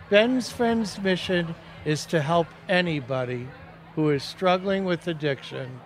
Ben's 0.09 0.51
Friends 0.51 0.99
mission 0.99 1.55
is 1.85 2.05
to 2.07 2.21
help 2.21 2.47
anybody 2.67 3.47
who 3.95 4.09
is 4.09 4.23
struggling 4.23 4.85
with 4.85 5.07
addiction 5.07 5.79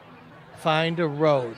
find 0.57 0.99
a 0.99 1.07
road. 1.07 1.55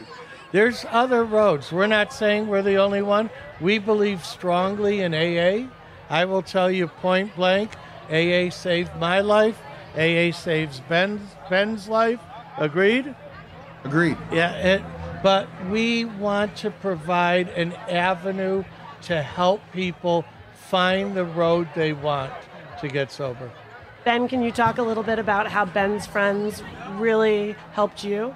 There's 0.52 0.86
other 0.90 1.26
roads. 1.26 1.72
We're 1.72 1.88
not 1.88 2.14
saying 2.14 2.48
we're 2.48 2.62
the 2.62 2.78
only 2.78 3.02
one. 3.02 3.30
We 3.60 3.80
believe 3.80 4.24
strongly 4.24 5.02
in 5.02 5.14
AA. 5.14 5.68
I 6.10 6.26
will 6.26 6.44
tell 6.44 6.70
you 6.70 6.88
point 6.88 7.36
blank 7.36 7.72
AA 8.10 8.50
saved 8.50 8.96
my 8.98 9.22
life, 9.22 9.60
AA 9.96 10.32
saves 10.32 10.80
Ben's, 10.82 11.22
Ben's 11.50 11.88
life. 11.88 12.20
Agreed? 12.58 13.16
Agreed. 13.84 14.18
Yeah, 14.32 14.54
it, 14.56 14.84
but 15.24 15.48
we 15.70 16.06
want 16.06 16.56
to 16.58 16.70
provide 16.70 17.50
an 17.50 17.74
avenue 17.90 18.64
to 19.04 19.22
help 19.22 19.62
people 19.74 20.24
find 20.54 21.16
the 21.16 21.26
road 21.26 21.68
they 21.76 21.94
want 21.94 22.34
to 22.80 22.88
get 22.88 23.12
sober. 23.12 23.52
Ben, 24.06 24.28
can 24.28 24.44
you 24.44 24.52
talk 24.52 24.78
a 24.78 24.82
little 24.84 25.04
bit 25.04 25.18
about 25.18 25.48
how 25.48 25.64
Ben's 25.66 26.06
friends 26.06 26.62
really 26.96 27.56
helped 27.72 28.04
you? 28.04 28.36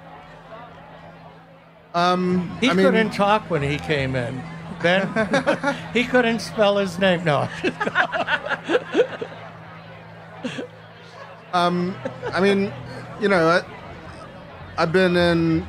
Um, 1.94 2.56
He 2.60 2.70
I 2.70 2.74
mean, 2.74 2.86
couldn't 2.86 3.10
talk 3.10 3.50
when 3.50 3.62
he 3.62 3.76
came 3.78 4.16
in. 4.16 4.42
Ben, 4.82 5.76
he 5.92 6.04
couldn't 6.04 6.38
spell 6.40 6.78
his 6.78 6.98
name. 6.98 7.24
No. 7.24 7.48
I 11.52 12.40
mean, 12.40 12.72
you 13.20 13.28
know, 13.28 13.48
I, 13.48 13.62
I've 14.76 14.92
been 14.92 15.16
in 15.16 15.66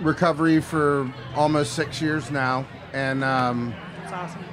recovery 0.00 0.60
for 0.60 1.10
almost 1.34 1.74
six 1.74 2.02
years 2.02 2.30
now, 2.30 2.66
and 2.92 3.22
um, 3.24 3.74
That's 4.02 4.12
awesome. 4.12 4.44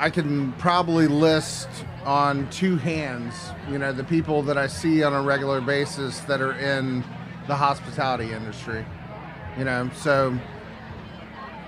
I 0.00 0.08
can 0.08 0.54
probably 0.54 1.06
list 1.06 1.68
on 2.06 2.48
two 2.48 2.78
hands, 2.78 3.34
you 3.70 3.76
know, 3.76 3.92
the 3.92 4.02
people 4.02 4.42
that 4.44 4.56
I 4.56 4.66
see 4.66 5.02
on 5.02 5.12
a 5.12 5.20
regular 5.20 5.60
basis 5.60 6.20
that 6.20 6.40
are 6.40 6.54
in 6.54 7.04
the 7.46 7.54
hospitality 7.54 8.32
industry. 8.32 8.86
You 9.58 9.64
know, 9.64 9.90
so 9.94 10.34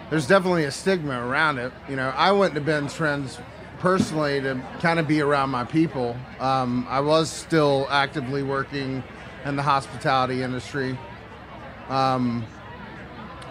there's 0.09 0.27
definitely 0.27 0.65
a 0.65 0.71
stigma 0.71 1.27
around 1.27 1.59
it. 1.59 1.75
You 1.91 1.97
know, 1.97 2.09
I 2.17 2.33
went 2.33 2.55
to 2.55 2.63
Ben's 2.63 2.95
Friends 2.95 3.39
personally 3.81 4.41
to 4.41 4.63
kind 4.81 4.99
of 4.99 5.07
be 5.07 5.21
around 5.21 5.51
my 5.51 5.65
people. 5.65 6.17
Um, 6.41 6.87
I 6.89 7.01
was 7.01 7.29
still 7.29 7.87
actively 7.91 8.43
working 8.43 9.05
in 9.45 9.57
the 9.57 9.63
hospitality 9.63 10.43
industry. 10.43 10.99
Um, 11.91 12.47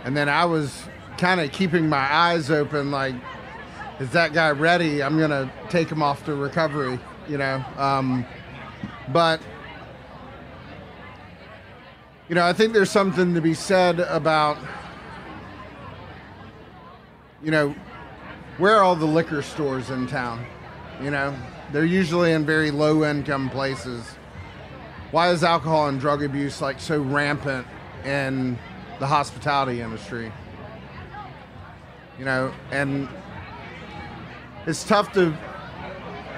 and 0.06 0.17
then 0.17 0.28
I 0.28 0.46
was 0.46 0.86
kind 1.20 1.39
of 1.39 1.52
keeping 1.52 1.88
my 1.88 2.12
eyes 2.12 2.50
open, 2.50 2.89
like, 2.89 3.13
is 4.02 4.10
that 4.10 4.34
guy 4.34 4.50
ready? 4.50 5.04
I'm 5.04 5.20
gonna 5.20 5.52
take 5.70 5.88
him 5.88 6.02
off 6.02 6.26
to 6.26 6.34
recovery, 6.34 7.00
you 7.30 7.38
know. 7.38 7.64
Um, 7.78 8.26
but 9.10 9.40
you 12.28 12.34
know, 12.34 12.44
I 12.44 12.52
think 12.52 12.74
there's 12.74 12.90
something 12.90 13.36
to 13.36 13.42
be 13.42 13.54
said 13.54 14.00
about 14.00 14.58
you 17.44 17.52
know 17.52 17.76
where 18.58 18.78
are 18.78 18.84
all 18.84 18.96
the 18.96 19.06
liquor 19.06 19.44
stores 19.44 19.92
in 19.92 20.08
town. 20.08 20.44
You 21.00 21.12
know, 21.12 21.36
they're 21.72 21.86
usually 21.86 22.32
in 22.32 22.44
very 22.44 22.72
low 22.72 23.06
income 23.06 23.52
places. 23.52 24.04
Why 25.12 25.30
is 25.30 25.44
alcohol 25.44 25.90
and 25.90 26.00
drug 26.00 26.24
abuse 26.24 26.60
like 26.60 26.80
so 26.80 27.00
rampant 27.00 27.68
in 28.04 28.58
the 28.98 29.06
hospitality 29.06 29.82
industry? 29.82 30.34
You 32.18 32.26
know, 32.26 32.52
and 32.72 33.08
it's 34.65 34.84
tough 34.84 35.12
to 35.13 35.36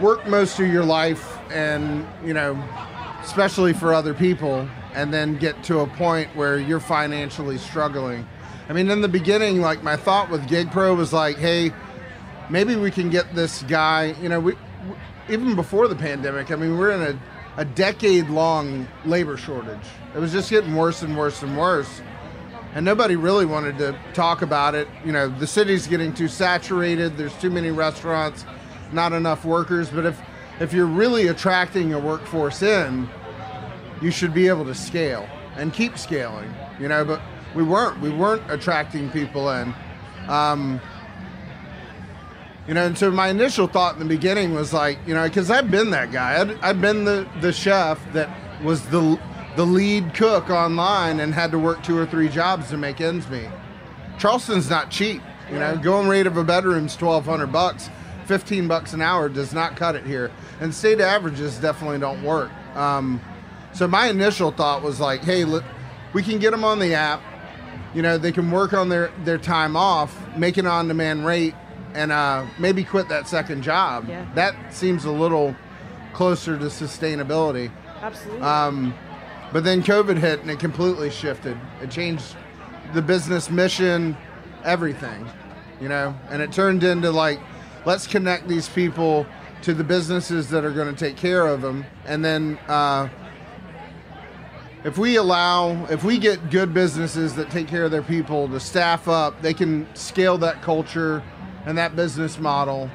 work 0.01 0.27
most 0.27 0.59
of 0.59 0.67
your 0.67 0.83
life 0.83 1.37
and 1.51 2.05
you 2.25 2.33
know 2.33 2.61
especially 3.21 3.73
for 3.73 3.93
other 3.93 4.13
people 4.13 4.67
and 4.93 5.13
then 5.13 5.37
get 5.37 5.63
to 5.63 5.79
a 5.79 5.87
point 5.87 6.33
where 6.35 6.59
you're 6.59 6.79
financially 6.79 7.57
struggling. 7.57 8.27
I 8.69 8.73
mean 8.73 8.89
in 8.89 9.01
the 9.01 9.07
beginning 9.07 9.61
like 9.61 9.83
my 9.83 9.95
thought 9.95 10.29
with 10.29 10.47
gig 10.47 10.71
pro 10.71 10.93
was 10.95 11.13
like 11.13 11.37
hey 11.37 11.71
maybe 12.49 12.75
we 12.75 12.91
can 12.91 13.09
get 13.09 13.33
this 13.35 13.63
guy 13.63 14.15
you 14.21 14.29
know 14.29 14.39
we 14.39 14.53
even 15.29 15.55
before 15.55 15.87
the 15.87 15.95
pandemic 15.95 16.51
i 16.51 16.55
mean 16.55 16.77
we're 16.77 16.91
in 16.91 17.01
a, 17.01 17.19
a 17.61 17.65
decade 17.65 18.29
long 18.29 18.87
labor 19.05 19.37
shortage. 19.37 19.85
It 20.15 20.19
was 20.19 20.31
just 20.31 20.49
getting 20.49 20.75
worse 20.75 21.01
and 21.01 21.17
worse 21.17 21.41
and 21.43 21.57
worse 21.57 22.01
and 22.75 22.83
nobody 22.83 23.15
really 23.15 23.45
wanted 23.45 23.77
to 23.77 23.95
talk 24.13 24.41
about 24.41 24.75
it. 24.75 24.87
You 25.05 25.11
know, 25.11 25.29
the 25.29 25.47
city's 25.47 25.87
getting 25.87 26.13
too 26.13 26.27
saturated. 26.27 27.17
There's 27.17 27.33
too 27.39 27.49
many 27.49 27.71
restaurants, 27.71 28.45
not 28.91 29.13
enough 29.13 29.45
workers. 29.45 29.89
But 29.89 30.05
if 30.05 30.19
if 30.59 30.73
you're 30.73 30.85
really 30.85 31.27
attracting 31.27 31.93
a 31.93 31.99
workforce 31.99 32.61
in, 32.61 33.09
you 34.01 34.11
should 34.11 34.33
be 34.33 34.47
able 34.47 34.65
to 34.65 34.75
scale 34.75 35.27
and 35.55 35.73
keep 35.73 35.97
scaling. 35.97 36.51
You 36.79 36.87
know, 36.87 37.05
but 37.05 37.21
we 37.55 37.63
weren't. 37.63 37.99
We 38.01 38.09
weren't 38.09 38.43
attracting 38.49 39.11
people 39.11 39.49
in. 39.51 39.73
Um, 40.27 40.81
you 42.67 42.73
know, 42.73 42.85
and 42.85 42.97
so 42.97 43.11
my 43.11 43.27
initial 43.27 43.67
thought 43.67 43.93
in 43.93 43.99
the 43.99 44.05
beginning 44.05 44.53
was 44.53 44.73
like, 44.73 44.97
you 45.05 45.13
know, 45.13 45.27
because 45.27 45.51
I've 45.51 45.69
been 45.69 45.91
that 45.91 46.11
guy. 46.11 46.39
I'd, 46.41 46.59
I've 46.61 46.81
been 46.81 47.03
the 47.03 47.27
the 47.41 47.51
chef 47.51 47.99
that 48.13 48.29
was 48.63 48.81
the 48.87 49.19
the 49.55 49.65
lead 49.65 50.13
cook 50.13 50.49
online 50.49 51.19
and 51.19 51.33
had 51.33 51.51
to 51.51 51.59
work 51.59 51.83
two 51.83 51.97
or 51.97 52.05
three 52.05 52.29
jobs 52.29 52.69
to 52.69 52.77
make 52.77 53.01
ends 53.01 53.29
meet. 53.29 53.49
Charleston's 54.17 54.69
not 54.69 54.89
cheap. 54.89 55.21
You 55.51 55.59
know, 55.59 55.77
going 55.77 56.07
rate 56.07 56.25
of 56.25 56.37
a 56.37 56.43
bedroom's 56.43 56.95
twelve 56.95 57.25
hundred 57.25 57.51
bucks. 57.51 57.89
Fifteen 58.25 58.67
bucks 58.67 58.93
an 58.93 59.01
hour 59.01 59.27
does 59.27 59.53
not 59.53 59.75
cut 59.75 59.95
it 59.95 60.05
here, 60.05 60.31
and 60.61 60.73
state 60.73 61.01
averages 61.01 61.57
definitely 61.57 61.99
don't 61.99 62.23
work. 62.23 62.49
Um, 62.75 63.19
so 63.73 63.87
my 63.87 64.07
initial 64.07 64.51
thought 64.51 64.81
was 64.81 64.99
like, 64.99 65.21
hey, 65.21 65.43
let, 65.43 65.63
we 66.13 66.23
can 66.23 66.39
get 66.39 66.51
them 66.51 66.63
on 66.63 66.79
the 66.79 66.93
app. 66.93 67.21
You 67.93 68.01
know, 68.01 68.17
they 68.17 68.31
can 68.31 68.49
work 68.49 68.73
on 68.73 68.87
their 68.89 69.11
their 69.25 69.37
time 69.37 69.75
off, 69.75 70.17
make 70.37 70.57
an 70.57 70.65
on-demand 70.65 71.25
rate, 71.25 71.53
and 71.93 72.11
uh, 72.11 72.45
maybe 72.57 72.83
quit 72.83 73.09
that 73.09 73.27
second 73.27 73.61
job. 73.61 74.07
Yeah. 74.07 74.25
That 74.33 74.73
seems 74.73 75.05
a 75.05 75.11
little 75.11 75.55
closer 76.13 76.57
to 76.57 76.65
sustainability. 76.65 77.69
Absolutely. 78.01 78.41
Um, 78.41 78.93
but 79.53 79.63
then 79.63 79.83
COVID 79.83 80.17
hit 80.17 80.41
and 80.41 80.49
it 80.49 80.59
completely 80.59 81.09
shifted. 81.09 81.57
It 81.81 81.91
changed 81.91 82.35
the 82.93 83.01
business 83.01 83.49
mission, 83.49 84.17
everything, 84.63 85.25
you 85.79 85.87
know, 85.87 86.15
and 86.29 86.41
it 86.41 86.51
turned 86.51 86.83
into 86.83 87.11
like, 87.11 87.39
let's 87.85 88.07
connect 88.07 88.47
these 88.47 88.67
people 88.67 89.25
to 89.61 89.73
the 89.73 89.83
businesses 89.83 90.49
that 90.49 90.65
are 90.65 90.71
going 90.71 90.93
to 90.93 90.99
take 90.99 91.15
care 91.15 91.47
of 91.47 91.61
them. 91.61 91.85
And 92.05 92.25
then 92.25 92.57
uh, 92.67 93.07
if 94.83 94.97
we 94.97 95.15
allow, 95.15 95.85
if 95.85 96.03
we 96.03 96.17
get 96.17 96.49
good 96.49 96.73
businesses 96.73 97.35
that 97.35 97.49
take 97.49 97.67
care 97.67 97.85
of 97.85 97.91
their 97.91 98.03
people 98.03 98.49
to 98.49 98.59
staff 98.59 99.07
up, 99.07 99.41
they 99.41 99.53
can 99.53 99.87
scale 99.95 100.37
that 100.39 100.61
culture 100.61 101.23
and 101.65 101.77
that 101.77 101.95
business 101.95 102.39
model 102.39 102.89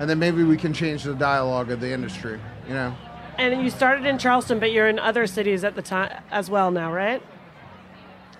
and 0.00 0.08
then 0.08 0.18
maybe 0.18 0.42
we 0.42 0.56
can 0.56 0.72
change 0.72 1.04
the 1.04 1.14
dialogue 1.14 1.70
of 1.70 1.78
the 1.78 1.92
industry. 1.92 2.40
You 2.66 2.74
know. 2.74 2.96
And 3.40 3.62
you 3.62 3.70
started 3.70 4.04
in 4.04 4.18
Charleston, 4.18 4.58
but 4.58 4.70
you're 4.70 4.86
in 4.86 4.98
other 4.98 5.26
cities 5.26 5.64
at 5.64 5.74
the 5.74 5.80
time 5.80 6.22
as 6.30 6.50
well 6.50 6.70
now, 6.70 6.92
right? 6.92 7.22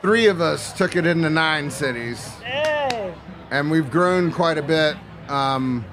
Three 0.02 0.26
of 0.26 0.42
us 0.42 0.74
took 0.74 0.94
it 0.94 1.06
into 1.06 1.30
nine 1.30 1.70
cities. 1.70 2.22
Hey. 2.44 3.14
And 3.50 3.70
we've 3.70 3.90
grown 3.90 4.30
quite 4.30 4.58
a 4.58 4.62
bit. 4.62 4.98
Um, 5.30 5.86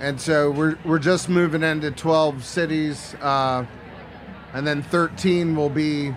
and 0.00 0.20
so 0.20 0.50
we're, 0.50 0.76
we're 0.84 0.98
just 0.98 1.28
moving 1.28 1.62
into 1.62 1.92
12 1.92 2.44
cities. 2.44 3.14
Uh, 3.20 3.64
and 4.54 4.66
then 4.66 4.82
13 4.82 5.54
will 5.54 5.70
be, 5.70 6.12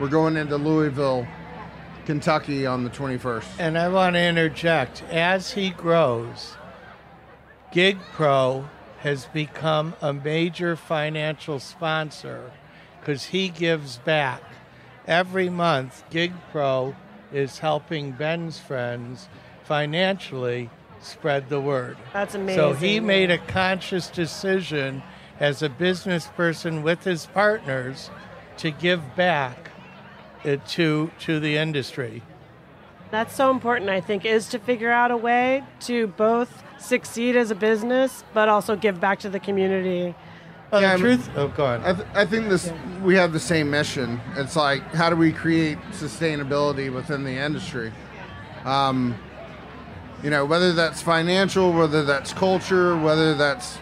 we're 0.00 0.08
going 0.08 0.36
into 0.36 0.56
Louisville, 0.56 1.24
Kentucky 2.04 2.66
on 2.66 2.82
the 2.82 2.90
21st. 2.90 3.44
And 3.60 3.78
I 3.78 3.88
want 3.90 4.16
to 4.16 4.20
interject 4.20 5.04
as 5.04 5.52
he 5.52 5.70
grows, 5.70 6.56
Gig 7.70 8.00
Pro 8.12 8.68
has 9.02 9.26
become 9.26 9.94
a 10.00 10.12
major 10.12 10.76
financial 10.76 11.58
sponsor 11.58 12.52
because 13.00 13.26
he 13.26 13.48
gives 13.48 13.98
back. 13.98 14.42
Every 15.06 15.50
month, 15.50 16.04
Gig 16.10 16.32
Pro 16.52 16.94
is 17.32 17.58
helping 17.58 18.12
Ben's 18.12 18.58
friends 18.58 19.28
financially 19.64 20.70
spread 21.00 21.48
the 21.48 21.60
word. 21.60 21.96
That's 22.12 22.36
amazing. 22.36 22.56
So 22.56 22.72
he 22.74 23.00
made 23.00 23.30
a 23.30 23.38
conscious 23.38 24.08
decision 24.08 25.02
as 25.40 25.62
a 25.62 25.68
business 25.68 26.28
person 26.28 26.84
with 26.84 27.02
his 27.02 27.26
partners 27.26 28.10
to 28.58 28.70
give 28.70 29.16
back 29.16 29.70
to 30.44 31.10
to 31.20 31.40
the 31.40 31.56
industry. 31.56 32.22
That's 33.12 33.36
so 33.36 33.50
important, 33.50 33.90
I 33.90 34.00
think, 34.00 34.24
is 34.24 34.48
to 34.48 34.58
figure 34.58 34.90
out 34.90 35.10
a 35.10 35.16
way 35.18 35.62
to 35.80 36.06
both 36.06 36.64
succeed 36.78 37.36
as 37.36 37.50
a 37.50 37.54
business, 37.54 38.24
but 38.32 38.48
also 38.48 38.74
give 38.74 39.00
back 39.00 39.18
to 39.20 39.28
the 39.28 39.38
community. 39.38 40.14
Well, 40.72 40.80
Yeah, 40.80 40.88
the 40.88 40.94
I 40.94 40.96
mean- 40.96 41.18
truth. 41.18 41.30
Oh, 41.36 41.48
go 41.48 41.66
on. 41.66 41.84
I, 41.84 41.92
th- 41.92 42.06
I 42.14 42.24
think 42.24 42.48
this 42.48 42.72
we 43.02 43.14
have 43.16 43.34
the 43.34 43.38
same 43.38 43.70
mission. 43.70 44.18
It's 44.36 44.56
like 44.56 44.82
how 44.94 45.10
do 45.10 45.16
we 45.16 45.30
create 45.30 45.76
sustainability 45.90 46.90
within 46.92 47.22
the 47.22 47.32
industry? 47.36 47.92
Um, 48.64 49.14
you 50.22 50.30
know, 50.30 50.46
whether 50.46 50.72
that's 50.72 51.02
financial, 51.02 51.70
whether 51.70 52.04
that's 52.04 52.32
culture, 52.32 52.96
whether 52.96 53.34
that's 53.34 53.78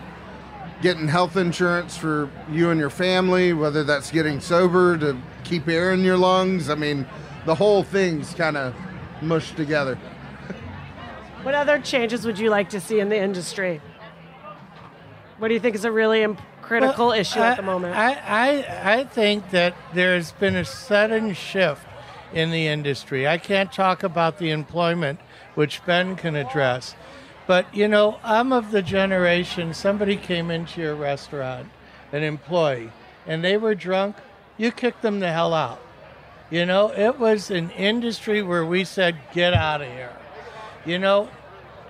getting 0.83 1.07
health 1.07 1.37
insurance 1.37 1.97
for 1.97 2.29
you 2.51 2.71
and 2.71 2.81
your 2.81 2.91
family, 2.91 3.53
whether 3.53 3.85
that's 3.85 4.11
getting 4.11 4.41
sober 4.41 4.99
to 4.99 5.17
keep 5.45 5.69
air 5.69 5.93
in 5.93 6.01
your 6.01 6.17
lungs. 6.17 6.69
I 6.69 6.75
mean, 6.75 7.07
the 7.47 7.55
whole 7.55 7.85
thing's 7.85 8.35
kind 8.35 8.57
of 8.57 8.75
mushed 9.23 9.57
together. 9.57 9.97
What 11.43 11.55
other 11.55 11.79
changes 11.79 12.27
would 12.27 12.39
you 12.39 12.51
like 12.51 12.71
to 12.71 12.81
see 12.81 13.01
in 13.01 13.09
the 13.09 13.17
industry? 13.17 13.81
What 15.39 15.49
do 15.49 15.55
you 15.55 15.61
think 15.61 15.75
is 15.75 15.87
a 15.87 15.93
really 15.93 16.23
imp- 16.23 16.41
critical 16.61 17.09
Well, 17.09 17.19
issue 17.19 17.41
I, 17.41 17.51
at 17.53 17.57
the 17.57 17.63
moment? 17.63 17.97
I, 17.97 18.13
I, 18.13 18.93
I 18.99 19.05
think 19.05 19.51
that 19.51 19.75
there's 19.95 20.33
been 20.33 20.55
a 20.55 20.65
sudden 20.67 21.33
shift 21.33 21.83
in 22.35 22.51
the 22.51 22.67
industry. 22.67 23.27
I 23.27 23.39
can't 23.39 23.73
talk 23.73 24.03
about 24.03 24.39
the 24.39 24.51
employment, 24.51 25.19
which 25.55 25.85
Ben 25.87 26.15
can 26.15 26.37
address. 26.37 26.95
But, 27.47 27.75
you 27.75 27.89
know, 27.89 28.19
I'm 28.23 28.53
of 28.53 28.71
the 28.71 28.83
generation, 28.83 29.75
somebody 29.75 30.17
came 30.17 30.51
into 30.51 30.81
your 30.81 30.95
restaurant, 30.95 31.69
an 32.13 32.23
employee, 32.23 32.93
and 33.27 33.43
they 33.43 33.57
were 33.57 33.75
drunk, 33.75 34.17
you 34.57 34.71
kicked 34.71 35.03
them 35.03 35.21
the 35.21 35.33
hell 35.33 35.55
out. 35.55 35.81
You 36.51 36.67
know, 36.67 36.93
it 36.93 37.19
was 37.19 37.51
an 37.51 37.71
industry 37.71 38.43
where 38.43 38.67
we 38.67 38.83
said, 38.83 39.17
get 39.33 39.55
out 39.55 39.83
of 39.83 39.89
here. 39.89 40.17
You 40.85 40.99
know, 40.99 41.29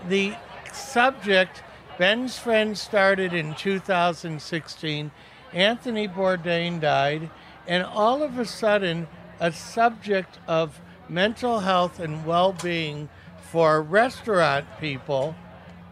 the 0.06 0.34
subject, 0.70 1.62
Ben's 1.98 2.38
friend 2.38 2.76
started 2.76 3.32
in 3.32 3.54
2016. 3.54 5.10
Anthony 5.54 6.06
Bourdain 6.06 6.78
died, 6.78 7.30
and 7.66 7.82
all 7.84 8.22
of 8.22 8.38
a 8.38 8.44
sudden, 8.44 9.08
a 9.40 9.50
subject 9.50 10.38
of 10.46 10.78
mental 11.08 11.60
health 11.60 11.98
and 11.98 12.26
well 12.26 12.52
being 12.52 13.08
for 13.50 13.80
restaurant 13.82 14.66
people 14.78 15.34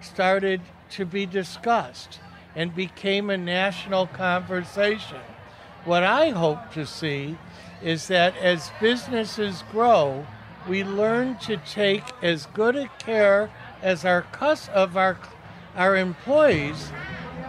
started 0.01 0.61
to 0.91 1.07
be 1.07 1.27
discussed 1.27 2.21
and 2.55 2.75
became 2.75 3.31
a 3.31 3.37
national 3.37 4.07
conversation. 4.07 5.21
What 5.85 6.03
I 6.03 6.31
hope 6.31 6.73
to 6.73 6.87
see 6.87 7.39
is 7.83 8.09
that 8.09 8.37
as 8.37 8.71
businesses 8.81 9.63
grow, 9.71 10.27
we 10.69 10.85
learn 10.85 11.37
to 11.39 11.57
take 11.57 12.05
as 12.23 12.47
good 12.47 12.77
a 12.77 12.89
care 12.99 13.51
as 13.83 14.05
our 14.05 14.23
cus- 14.23 14.69
of 14.69 14.97
our 14.97 15.19
our 15.77 15.97
employees 15.97 16.91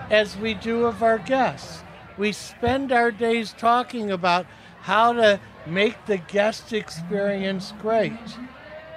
as 0.09 0.37
we 0.37 0.53
do 0.53 0.85
of 0.85 1.01
our 1.01 1.17
guests. 1.17 1.83
We 2.17 2.31
spend 2.31 2.91
our 2.91 3.11
days 3.11 3.53
talking 3.57 4.11
about 4.11 4.45
how 4.81 5.13
to 5.13 5.39
make 5.65 6.05
the 6.05 6.17
guest 6.17 6.73
experience 6.73 7.73
great. 7.79 8.37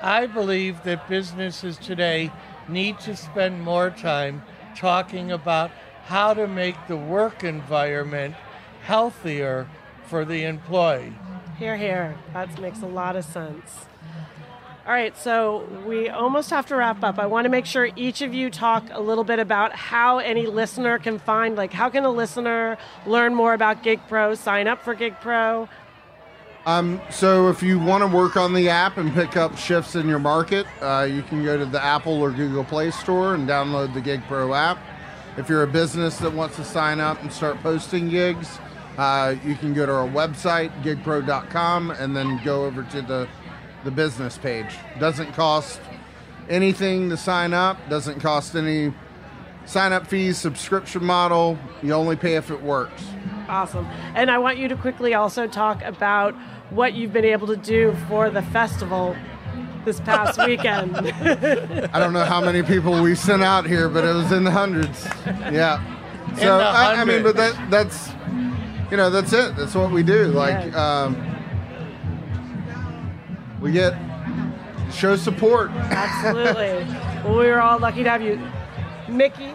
I 0.02 0.26
believe 0.26 0.82
that 0.82 1.08
businesses 1.08 1.78
today 1.78 2.30
need 2.68 3.00
to 3.00 3.16
spend 3.16 3.62
more 3.62 3.90
time 3.90 4.42
talking 4.76 5.30
about 5.30 5.70
how 6.04 6.34
to 6.34 6.46
make 6.46 6.76
the 6.88 6.96
work 6.96 7.44
environment 7.44 8.34
healthier 8.82 9.68
for 10.12 10.26
the 10.26 10.44
employee. 10.44 11.10
Here, 11.58 11.74
here. 11.74 12.14
That 12.34 12.60
makes 12.60 12.82
a 12.82 12.86
lot 12.86 13.16
of 13.16 13.24
sense. 13.24 13.86
All 14.86 14.92
right, 14.92 15.16
so 15.16 15.66
we 15.86 16.10
almost 16.10 16.50
have 16.50 16.66
to 16.66 16.76
wrap 16.76 17.02
up. 17.02 17.18
I 17.18 17.24
want 17.24 17.46
to 17.46 17.48
make 17.48 17.64
sure 17.64 17.88
each 17.96 18.20
of 18.20 18.34
you 18.34 18.50
talk 18.50 18.84
a 18.90 19.00
little 19.00 19.24
bit 19.24 19.38
about 19.38 19.74
how 19.74 20.18
any 20.18 20.46
listener 20.46 20.98
can 20.98 21.18
find, 21.18 21.56
like, 21.56 21.72
how 21.72 21.88
can 21.88 22.04
a 22.04 22.10
listener 22.10 22.76
learn 23.06 23.34
more 23.34 23.54
about 23.54 23.82
Gig 23.82 24.00
Pro, 24.06 24.34
sign 24.34 24.68
up 24.68 24.82
for 24.82 24.92
Gig 24.92 25.14
Pro? 25.22 25.66
Um, 26.66 27.00
so 27.08 27.48
if 27.48 27.62
you 27.62 27.78
want 27.78 28.02
to 28.02 28.14
work 28.14 28.36
on 28.36 28.52
the 28.52 28.68
app 28.68 28.98
and 28.98 29.14
pick 29.14 29.38
up 29.38 29.56
shifts 29.56 29.94
in 29.94 30.06
your 30.08 30.18
market, 30.18 30.66
uh, 30.82 31.08
you 31.10 31.22
can 31.22 31.42
go 31.42 31.56
to 31.56 31.64
the 31.64 31.82
Apple 31.82 32.20
or 32.20 32.32
Google 32.32 32.64
Play 32.64 32.90
Store 32.90 33.34
and 33.34 33.48
download 33.48 33.94
the 33.94 34.02
Gig 34.02 34.20
Pro 34.28 34.52
app. 34.52 34.76
If 35.38 35.48
you're 35.48 35.62
a 35.62 35.66
business 35.66 36.18
that 36.18 36.34
wants 36.34 36.56
to 36.56 36.64
sign 36.64 37.00
up 37.00 37.22
and 37.22 37.32
start 37.32 37.56
posting 37.62 38.10
gigs, 38.10 38.58
uh, 38.98 39.34
you 39.44 39.54
can 39.54 39.72
go 39.72 39.86
to 39.86 39.92
our 39.92 40.08
website, 40.08 40.70
gigpro.com, 40.82 41.90
and 41.92 42.16
then 42.16 42.40
go 42.44 42.64
over 42.64 42.82
to 42.84 43.02
the, 43.02 43.28
the 43.84 43.90
business 43.90 44.38
page. 44.38 44.76
Doesn't 44.98 45.32
cost 45.32 45.80
anything 46.48 47.08
to 47.10 47.16
sign 47.16 47.54
up, 47.54 47.76
doesn't 47.88 48.20
cost 48.20 48.54
any 48.54 48.92
sign 49.64 49.92
up 49.92 50.06
fees, 50.06 50.38
subscription 50.38 51.04
model. 51.04 51.58
You 51.82 51.92
only 51.92 52.16
pay 52.16 52.34
if 52.34 52.50
it 52.50 52.62
works. 52.62 53.04
Awesome. 53.48 53.86
And 54.14 54.30
I 54.30 54.38
want 54.38 54.58
you 54.58 54.68
to 54.68 54.76
quickly 54.76 55.14
also 55.14 55.46
talk 55.46 55.82
about 55.82 56.34
what 56.70 56.94
you've 56.94 57.12
been 57.12 57.24
able 57.24 57.46
to 57.48 57.56
do 57.56 57.94
for 58.08 58.30
the 58.30 58.42
festival 58.42 59.16
this 59.84 60.00
past 60.00 60.38
weekend. 60.46 60.96
I 60.96 61.98
don't 61.98 62.12
know 62.12 62.24
how 62.24 62.40
many 62.40 62.62
people 62.62 63.02
we 63.02 63.14
sent 63.14 63.42
out 63.42 63.66
here, 63.66 63.88
but 63.88 64.04
it 64.04 64.14
was 64.14 64.32
in 64.32 64.44
the 64.44 64.50
hundreds. 64.50 65.04
Yeah. 65.26 65.82
So 66.36 66.58
the 66.58 66.64
I, 66.64 66.94
I 67.00 67.04
mean, 67.04 67.22
but 67.22 67.36
hundreds. 67.36 67.56
that 67.56 67.70
that's 67.70 68.08
you 68.92 68.98
know 68.98 69.08
that's 69.08 69.32
it. 69.32 69.56
That's 69.56 69.74
what 69.74 69.90
we 69.90 70.02
do. 70.02 70.26
Like 70.26 70.70
um, 70.74 71.16
we 73.58 73.72
get 73.72 73.94
show 74.92 75.16
support. 75.16 75.70
Absolutely. 75.70 76.86
Well, 77.22 77.38
we 77.38 77.46
were 77.46 77.60
all 77.60 77.78
lucky 77.78 78.02
to 78.02 78.10
have 78.10 78.20
you. 78.20 78.40
Mickey, 79.08 79.54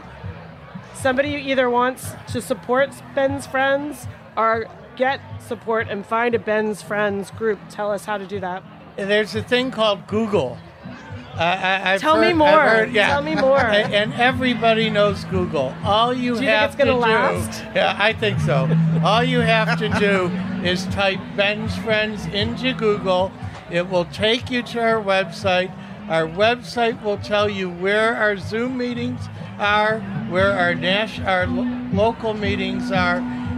somebody 0.94 1.34
who 1.34 1.38
either 1.38 1.70
wants 1.70 2.14
to 2.32 2.42
support 2.42 2.92
Ben's 3.14 3.46
Friends 3.46 4.08
or 4.38 4.68
get 4.96 5.20
support 5.42 5.90
and 5.90 6.06
find 6.06 6.34
a 6.34 6.40
Ben's 6.40 6.82
Friends 6.82 7.30
group, 7.32 7.60
tell 7.70 7.92
us 7.92 8.06
how 8.06 8.18
to 8.18 8.26
do 8.26 8.40
that. 8.40 8.64
There's 8.96 9.36
a 9.36 9.44
thing 9.44 9.72
called 9.72 10.08
Google. 10.08 10.58
I, 11.40 11.94
I, 11.94 11.98
Tell 11.98 12.16
me 12.18 12.24
heard- 12.28 12.32
I've 12.32 12.38
more. 12.38 12.60
heard- 12.62 12.92
yeah. 12.94 13.08
Tell 13.10 13.22
me 13.22 13.36
more. 13.36 13.60
And, 13.60 14.14
everybody 14.14 14.90
knows 14.90 15.24
Google. 15.26 15.74
All 15.84 16.14
you, 16.14 16.34
Do 16.36 16.42
you 16.42 16.48
think 16.48 16.50
have 16.50 16.78
to 16.78 16.94
last? 16.94 17.64
do, 17.64 17.70
yeah, 17.76 17.96
I 18.00 18.14
think 18.14 18.40
so. 18.40 18.70
All 19.04 19.24
you 19.24 19.42
have 19.42 19.78
to 19.80 19.90
do 20.00 20.32
is 20.68 20.86
type 20.88 21.20
Ben's 21.36 21.76
Friends 21.78 22.26
into 22.28 22.74
Google. 22.74 23.32
It 23.70 23.90
will 23.90 24.06
take 24.06 24.50
you 24.50 24.64
to 24.64 24.80
our 24.82 25.02
website. 25.04 25.72
Our 26.10 26.26
website 26.28 27.02
will 27.04 27.18
tell 27.18 27.50
you 27.50 27.70
where 27.70 28.16
our 28.16 28.38
Zoom 28.38 28.78
meetings 28.78 29.22
are, 29.60 30.00
where 30.30 30.54
our 30.54 30.74
nas- 30.74 31.20
our 31.26 31.46
lo- 31.48 31.68
local 31.94 32.34
meetings 32.34 32.92
are, 32.92 33.18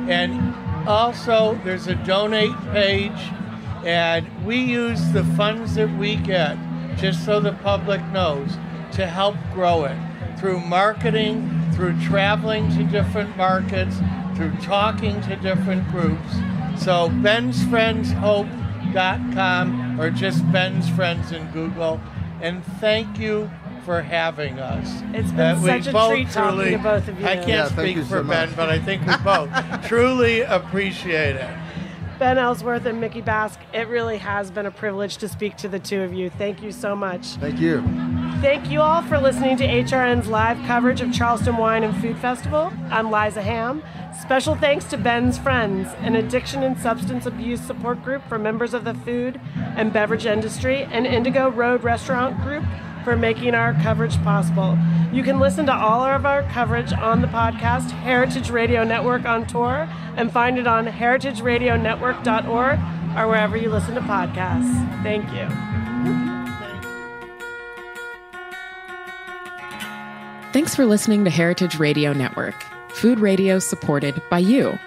and 0.09 0.53
also 0.87 1.59
there's 1.63 1.87
a 1.87 1.95
donate 1.95 2.55
page 2.71 3.11
and 3.85 4.27
we 4.45 4.57
use 4.57 5.11
the 5.11 5.23
funds 5.35 5.75
that 5.75 5.89
we 5.97 6.15
get 6.17 6.57
just 6.99 7.23
so 7.25 7.39
the 7.39 7.53
public 7.53 8.03
knows 8.07 8.57
to 8.91 9.05
help 9.05 9.35
grow 9.53 9.85
it 9.85 9.95
through 10.37 10.59
marketing 10.59 11.49
through 11.73 11.97
traveling 12.01 12.69
to 12.75 12.83
different 12.85 13.37
markets 13.37 13.97
through 14.35 14.51
talking 14.61 15.21
to 15.21 15.35
different 15.37 15.87
groups 15.89 16.33
so 16.77 17.09
bensfriendshope.com 17.09 19.99
or 19.99 20.09
just 20.09 20.49
ben's 20.51 20.89
friends 20.89 21.31
in 21.31 21.49
google 21.51 22.01
and 22.41 22.63
thank 22.79 23.19
you 23.19 23.49
for 23.89 24.01
having 24.01 24.59
us. 24.59 25.01
It's 25.13 25.31
been 25.31 25.55
Uh, 25.55 25.61
such 25.61 25.87
a 25.87 25.91
both 25.91 26.11
treat 26.11 26.29
talking 26.29 26.73
to 26.73 26.77
both 26.77 27.07
of 27.07 27.19
you. 27.19 27.25
I 27.25 27.35
can't 27.37 27.47
Yeah, 27.47 27.67
speak 27.69 27.95
you 27.95 28.03
for 28.03 28.21
so 28.21 28.23
Ben, 28.23 28.49
but 28.55 28.69
I 28.69 28.77
think 28.77 29.03
we 29.07 29.15
both 29.23 29.49
truly 29.87 30.41
appreciate 30.41 31.35
it. 31.35 31.49
Ben 32.19 32.37
Ellsworth 32.37 32.85
and 32.85 32.99
Mickey 32.99 33.21
Bakst, 33.21 33.57
it 33.73 33.87
really 33.87 34.17
has 34.17 34.51
been 34.51 34.65
a 34.65 34.71
privilege 34.71 35.15
to 35.17 35.29
speak 35.29 35.55
to 35.55 35.69
the 35.69 35.79
two 35.79 36.01
of 36.01 36.13
you. 36.13 36.29
Thank 36.29 36.61
you 36.61 36.73
so 36.73 36.93
much. 36.93 37.27
Thank 37.37 37.61
you. 37.61 37.81
Thank 38.41 38.69
you 38.69 38.81
all 38.81 39.01
for 39.03 39.17
listening 39.17 39.55
to 39.55 39.65
HRN's 39.65 40.27
live 40.27 40.57
coverage 40.67 40.99
of 40.99 41.13
Charleston 41.13 41.55
Wine 41.55 41.83
and 41.83 41.95
Food 42.01 42.17
Festival. 42.17 42.73
I'm 42.89 43.09
Liza 43.09 43.41
Ham. 43.41 43.81
Special 44.21 44.55
thanks 44.55 44.83
to 44.85 44.97
Ben's 44.97 45.37
Friends, 45.37 45.87
an 45.99 46.17
addiction 46.17 46.61
and 46.61 46.77
substance 46.77 47.25
abuse 47.25 47.61
support 47.61 48.03
group 48.03 48.21
for 48.27 48.37
members 48.37 48.73
of 48.73 48.83
the 48.83 48.93
food 48.93 49.39
and 49.55 49.93
beverage 49.93 50.25
industry, 50.25 50.83
and 50.91 51.07
Indigo 51.07 51.49
Road 51.49 51.85
Restaurant 51.85 52.41
Group 52.41 52.65
for 53.09 53.17
making 53.17 53.55
our 53.55 53.73
coverage 53.81 54.21
possible. 54.23 54.77
You 55.11 55.23
can 55.23 55.39
listen 55.39 55.65
to 55.65 55.73
all 55.73 56.03
of 56.03 56.27
our 56.27 56.43
coverage 56.43 56.93
on 56.93 57.21
the 57.21 57.27
podcast 57.27 57.89
Heritage 57.89 58.51
Radio 58.51 58.83
Network 58.83 59.25
on 59.25 59.47
tour 59.47 59.89
and 60.15 60.31
find 60.31 60.59
it 60.59 60.67
on 60.67 60.85
heritageradionetwork.org 60.85 62.79
or 63.17 63.27
wherever 63.27 63.57
you 63.57 63.71
listen 63.71 63.95
to 63.95 64.01
podcasts. 64.01 65.01
Thank 65.01 65.23
you. 65.33 65.47
Thanks 70.53 70.75
for 70.75 70.85
listening 70.85 71.25
to 71.25 71.31
Heritage 71.31 71.79
Radio 71.79 72.13
Network, 72.13 72.63
food 72.89 73.19
radio 73.19 73.57
supported 73.57 74.21
by 74.29 74.37
you. 74.37 74.77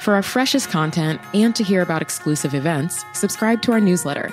For 0.00 0.14
our 0.14 0.22
freshest 0.22 0.68
content 0.68 1.20
and 1.32 1.54
to 1.54 1.62
hear 1.62 1.82
about 1.82 2.02
exclusive 2.02 2.54
events, 2.54 3.04
subscribe 3.12 3.62
to 3.62 3.70
our 3.70 3.80
newsletter. 3.80 4.32